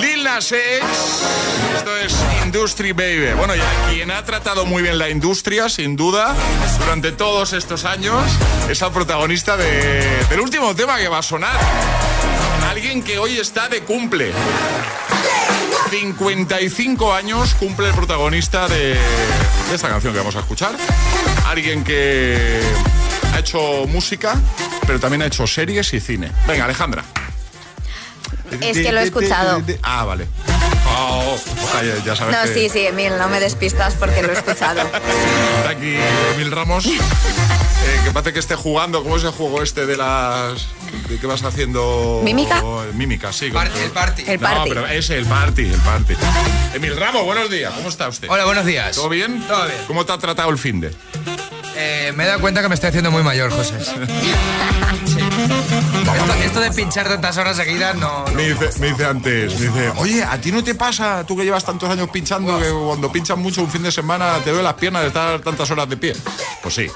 Lil 0.00 0.22
Nas 0.24 0.52
esto 0.52 1.96
es 1.96 2.14
Industry 2.44 2.92
Baby. 2.92 3.32
Bueno, 3.36 3.54
ya 3.54 3.64
quien 3.90 4.10
ha 4.10 4.24
tratado 4.24 4.64
muy 4.66 4.82
bien 4.82 4.98
la 4.98 5.08
industria, 5.08 5.68
sin 5.68 5.96
duda, 5.96 6.34
durante 6.78 7.12
todos 7.12 7.52
estos 7.52 7.84
años, 7.84 8.22
es 8.68 8.80
el 8.82 8.90
protagonista 8.92 9.56
de- 9.56 10.24
del 10.28 10.40
último 10.40 10.74
tema 10.74 10.98
que 10.98 11.08
va 11.08 11.18
a 11.18 11.22
sonar. 11.22 11.58
Alguien 12.78 13.02
que 13.02 13.18
hoy 13.18 13.36
está 13.36 13.68
de 13.68 13.80
cumple. 13.80 14.30
55 15.90 17.12
años 17.12 17.54
cumple 17.54 17.88
el 17.88 17.92
protagonista 17.92 18.68
de, 18.68 18.94
de 18.94 19.74
esta 19.74 19.88
canción 19.88 20.12
que 20.12 20.20
vamos 20.20 20.36
a 20.36 20.38
escuchar. 20.38 20.76
Alguien 21.48 21.82
que 21.82 22.60
ha 23.34 23.40
hecho 23.40 23.84
música, 23.88 24.40
pero 24.86 25.00
también 25.00 25.22
ha 25.22 25.26
hecho 25.26 25.44
series 25.48 25.92
y 25.92 25.98
cine. 25.98 26.30
Venga, 26.46 26.66
Alejandra. 26.66 27.02
Es 28.60 28.76
que 28.76 28.92
lo 28.92 29.00
he 29.00 29.02
escuchado. 29.02 29.60
Ah, 29.82 30.04
vale. 30.04 30.28
Oh, 30.96 31.34
o 31.34 31.38
sea, 31.70 31.82
ya, 31.82 32.04
ya 32.04 32.16
sabes 32.16 32.36
No, 32.36 32.42
que 32.44 32.54
sí, 32.54 32.68
sí, 32.68 32.86
Emil, 32.86 33.16
no 33.18 33.28
me 33.28 33.40
despistas 33.40 33.94
porque 33.94 34.22
lo 34.22 34.30
he 34.30 34.34
escuchado. 34.34 34.80
está 35.58 35.70
aquí 35.70 35.96
Emil 36.34 36.50
Ramos. 36.50 36.86
eh, 36.86 37.00
que 38.04 38.10
parece 38.10 38.32
que 38.32 38.38
esté 38.40 38.54
jugando. 38.56 39.02
¿Cómo 39.02 39.16
es 39.16 39.24
el 39.24 39.30
juego 39.30 39.62
este 39.62 39.86
de 39.86 39.96
las. 39.96 40.66
de 41.08 41.18
qué 41.20 41.26
vas 41.26 41.42
haciendo? 41.44 42.20
¿Mímica? 42.24 42.62
Mímica, 42.94 43.32
sí. 43.32 43.50
Party, 43.50 43.78
el 43.80 43.90
party. 43.90 44.24
El 44.26 44.40
No, 44.40 44.48
party. 44.48 44.68
pero 44.70 44.86
ese, 44.88 45.18
el 45.18 45.26
party, 45.26 45.62
el 45.66 45.80
party. 45.80 46.14
Emil 46.74 46.96
Ramos, 46.96 47.24
buenos 47.24 47.50
días. 47.50 47.72
¿Cómo 47.74 47.88
está 47.88 48.08
usted? 48.08 48.28
Hola, 48.30 48.44
buenos 48.44 48.64
días. 48.66 48.96
¿Todo 48.96 49.08
bien? 49.08 49.42
Todo 49.46 49.64
bien. 49.66 49.78
¿Cómo 49.86 50.04
te 50.04 50.12
ha 50.12 50.18
tratado 50.18 50.50
el 50.50 50.58
fin 50.58 50.80
de? 50.80 50.92
Eh, 51.76 52.12
me 52.16 52.24
he 52.24 52.26
dado 52.26 52.40
cuenta 52.40 52.60
que 52.60 52.68
me 52.68 52.74
estoy 52.74 52.88
haciendo 52.88 53.10
muy 53.12 53.22
mayor, 53.22 53.52
José. 53.52 53.74
Esto, 55.28 56.32
esto 56.42 56.60
de 56.60 56.70
pinchar 56.72 57.06
tantas 57.08 57.36
horas 57.36 57.56
seguidas 57.56 57.94
no... 57.96 58.24
no- 58.26 58.32
Me 58.34 58.48
dice, 58.48 58.70
me 58.80 58.88
dice 58.88 59.04
antes, 59.04 59.58
me 59.60 59.66
dice, 59.66 59.92
oye, 59.96 60.22
¿a 60.24 60.40
ti 60.40 60.50
no 60.52 60.64
te 60.64 60.74
pasa, 60.74 61.24
tú 61.26 61.36
que 61.36 61.44
llevas 61.44 61.64
tantos 61.64 61.88
años 61.90 62.08
pinchando, 62.10 62.58
que 62.58 62.70
cuando 62.70 63.10
pinchas 63.12 63.36
mucho 63.36 63.60
un 63.62 63.70
fin 63.70 63.82
de 63.82 63.92
semana 63.92 64.38
te 64.42 64.50
duele 64.50 64.64
las 64.64 64.74
piernas 64.74 65.02
de 65.02 65.08
estar 65.08 65.40
tantas 65.40 65.70
horas 65.70 65.88
de 65.88 65.96
pie? 65.96 66.16
Pues 66.62 66.74
sí. 66.74 66.86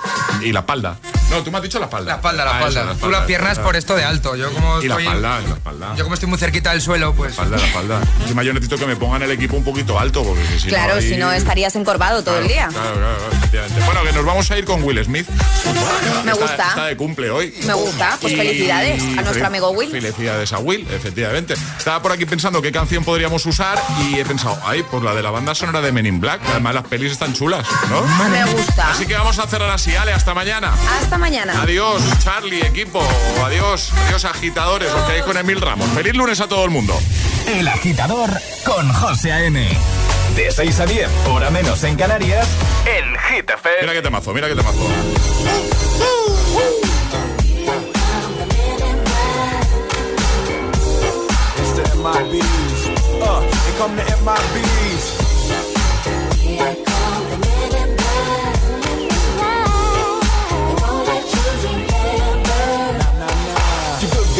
Y 0.43 0.53
la 0.53 0.61
espalda. 0.61 0.97
No, 1.31 1.43
tú 1.43 1.51
me 1.51 1.59
has 1.59 1.63
dicho 1.63 1.79
la 1.79 1.87
espalda. 1.87 2.11
La 2.13 2.17
espalda, 2.17 2.45
la 2.45 2.51
Ah, 2.53 2.59
espalda. 2.59 2.93
eso, 2.93 3.01
Tú 3.01 3.11
las 3.11 3.25
piernas 3.25 3.59
ah. 3.59 3.63
por 3.63 3.77
esto 3.77 3.95
de 3.97 4.05
alto. 4.05 4.37
Yo 4.37 4.53
como 4.53 4.83
Y 4.83 4.89
la 4.89 4.95
estoy, 4.95 5.05
espalda, 5.07 5.41
y 5.43 5.49
la 5.49 5.55
espalda. 5.55 5.95
yo 5.97 6.05
como 6.05 6.15
estoy 6.15 6.29
muy 6.29 6.39
cerquita 6.39 6.73
del 6.73 6.83
suelo, 6.83 7.15
pues... 7.15 7.37
La 7.37 7.45
espalda, 7.45 7.57
la 7.59 7.67
espalda. 7.67 8.01
Encima 8.23 8.43
yo 8.43 8.53
necesito 8.53 8.77
que 8.79 8.87
me 8.87 8.97
pongan 8.97 9.23
el 9.23 9.31
equipo 9.31 9.57
un 9.57 9.65
poquito 9.65 9.99
alto, 9.99 10.23
porque 10.25 10.43
si 10.59 10.69
claro, 10.69 10.95
no. 10.95 11.01
ahí- 11.01 11.09
si 11.09 11.17
no 11.17 11.33
estarías 11.33 11.75
encorvado 11.77 12.23
todo 12.23 12.39
el 12.39 12.49
día. 12.49 12.69
Claro, 12.69 12.95
claro, 12.95 13.17
claro, 13.19 13.33
efectivamente. 13.35 13.81
Bueno, 13.85 14.03
que 14.05 14.13
nos 14.13 14.25
vamos 14.25 14.51
a 14.51 14.59
ir 14.59 14.65
con 14.65 14.83
Will 14.83 15.03
Smith. 15.05 15.27
Me 16.25 16.33
Está- 16.33 16.43
gusta. 16.43 16.69
Está 16.69 16.85
de 16.87 16.97
cumple 16.97 17.31
hoy. 17.31 17.55
Me 17.67 17.75
gusta. 17.75 18.19
Pues 18.23 18.33
Y- 18.35 18.37
felicidades 18.37 19.03
a 19.19 19.23
nuestro 19.23 19.47
amigo 19.47 19.71
Will. 19.71 19.91
Felicidades 19.91 20.53
a 20.53 20.59
Will, 20.61 20.87
efectivamente. 20.93 21.55
Estaba 21.77 22.01
por 22.01 22.13
aquí 22.13 22.25
pensando 22.25 22.63
qué 22.63 22.71
canción 22.73 23.05
podríamos 23.05 23.45
usar 23.47 23.79
y 24.09 24.19
he 24.19 24.25
pensado, 24.25 24.59
ay, 24.65 24.83
pues 24.89 25.03
la 25.03 25.15
de 25.15 25.23
la 25.23 25.31
banda 25.31 25.55
sonora 25.55 25.81
de 25.81 25.91
Men 25.93 26.07
in 26.07 26.21
Black. 26.21 26.41
Además, 26.51 26.75
las 26.75 26.85
pelis 26.85 27.13
están 27.13 27.35
chulas, 27.35 27.67
¿no? 27.91 28.03
Me 28.29 28.45
gusta. 28.53 28.91
Así 28.91 29.07
que 29.07 29.15
vamos 29.15 29.39
a 29.39 29.47
cerrar 29.47 29.71
así, 29.71 29.95
Ale, 29.97 30.13
hasta 30.13 30.33
mañana. 30.35 30.73
Hasta 31.01 31.19
mañana. 31.19 31.61
Adiós, 31.63 32.01
Charlie, 32.23 32.61
equipo. 32.65 33.03
Adiós, 33.45 33.93
adiós, 34.07 34.25
agitadores. 34.25 34.91
Os 34.93 35.03
quedáis 35.05 35.25
con 35.25 35.37
Emil 35.37 35.61
Ramos. 35.61 35.89
Feliz 35.91 36.15
lunes 36.15 36.41
a 36.41 36.47
todo 36.47 36.65
el 36.65 36.71
mundo. 36.71 36.99
El 37.47 37.67
agitador 37.69 38.31
con 38.65 38.93
José 38.93 39.33
A.M. 39.33 39.69
De 40.37 40.51
6 40.51 40.81
a 40.81 40.87
10, 40.87 41.09
hora 41.29 41.51
menos 41.51 41.83
en 41.85 41.97
Canarias, 41.97 42.47
en 42.87 43.05
Hit 43.37 43.51
FM. 43.51 43.77
Mira 43.83 43.93
qué 43.93 44.03
temazo, 44.03 44.33
mira 44.33 44.49
qué 44.49 44.55
temazo. 44.55 44.79
MIBs. 52.03 52.81
Uh, 53.23 53.41
here 53.41 53.77
come 53.79 53.95
the 53.95 54.03
MIBs. 54.03 55.23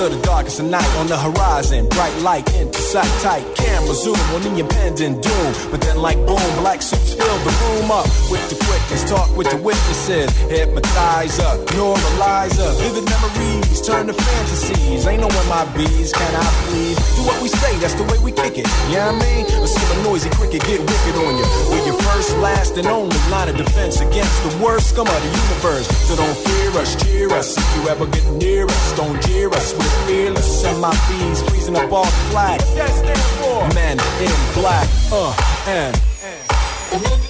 From 0.00 0.12
the 0.12 0.16
deepest 0.16 0.39
darkest 0.50 0.60
of 0.60 0.70
night 0.70 0.98
on 0.98 1.06
the 1.06 1.18
horizon, 1.18 1.88
bright 1.90 2.16
light 2.22 2.46
into 2.56 2.80
sight 2.80 3.10
tight. 3.22 3.44
Camera 3.56 3.94
zoom 3.94 4.18
on 4.34 4.42
the 4.42 4.60
impending 4.60 5.20
doom. 5.20 5.54
But 5.70 5.80
then, 5.80 5.98
like 5.98 6.16
boom, 6.26 6.50
black 6.58 6.82
suits 6.82 7.14
fill 7.14 7.38
the 7.44 7.52
room 7.62 7.90
up 7.90 8.06
with 8.30 8.42
the 8.50 8.56
quickness. 8.56 9.08
Talk 9.08 9.36
with 9.36 9.50
the 9.50 9.56
witnesses, 9.56 10.30
hypnotize 10.48 11.38
up, 11.40 11.58
hypnotizer, 11.70 11.78
neuralizer. 11.78 12.70
Vivid 12.80 13.06
memories 13.10 13.80
turn 13.82 14.06
to 14.06 14.12
fantasies. 14.12 15.06
Ain't 15.06 15.20
no 15.20 15.28
my 15.48 15.64
bees, 15.76 16.12
can 16.12 16.34
I 16.34 16.46
please? 16.68 16.96
Do 17.16 17.22
what 17.26 17.40
we 17.42 17.48
say, 17.48 17.76
that's 17.78 17.94
the 17.94 18.04
way 18.04 18.18
we 18.22 18.32
kick 18.32 18.58
it. 18.58 18.66
You 18.90 18.96
know 18.96 19.10
I 19.10 19.18
mean? 19.18 19.44
Or 19.60 19.66
see 19.66 19.86
a 19.94 20.02
noisy 20.02 20.30
cricket 20.30 20.62
get 20.62 20.80
wicked 20.80 21.14
on 21.16 21.36
you. 21.38 21.46
We're 21.70 21.86
your 21.86 21.98
first, 22.02 22.36
last, 22.38 22.76
and 22.76 22.86
only 22.86 23.16
line 23.30 23.48
of 23.48 23.56
defense 23.56 24.00
against 24.00 24.36
the 24.42 24.52
worst 24.62 24.90
scum 24.90 25.06
of 25.06 25.20
the 25.22 25.30
universe. 25.30 25.86
So 26.06 26.16
don't 26.16 26.36
fear 26.46 26.70
us, 26.80 26.96
cheer 27.02 27.30
us. 27.30 27.56
If 27.56 27.68
you 27.76 27.88
ever 27.88 28.06
get 28.06 28.24
near 28.34 28.66
us, 28.66 28.96
don't 28.96 29.20
jeer 29.22 29.50
us. 29.50 29.74
We're. 29.74 30.39
Send 30.42 30.80
my 30.80 30.90
bees 31.08 31.42
freezing 31.42 31.76
up 31.76 31.92
all 31.92 32.04
the 32.04 32.10
flag. 32.30 32.60
That 32.76 32.90
stand 32.90 33.20
for 33.40 33.74
men 33.74 33.98
in 34.20 34.54
black. 34.54 34.88
Uh, 35.12 35.34
and. 35.66 35.94
The 36.90 37.29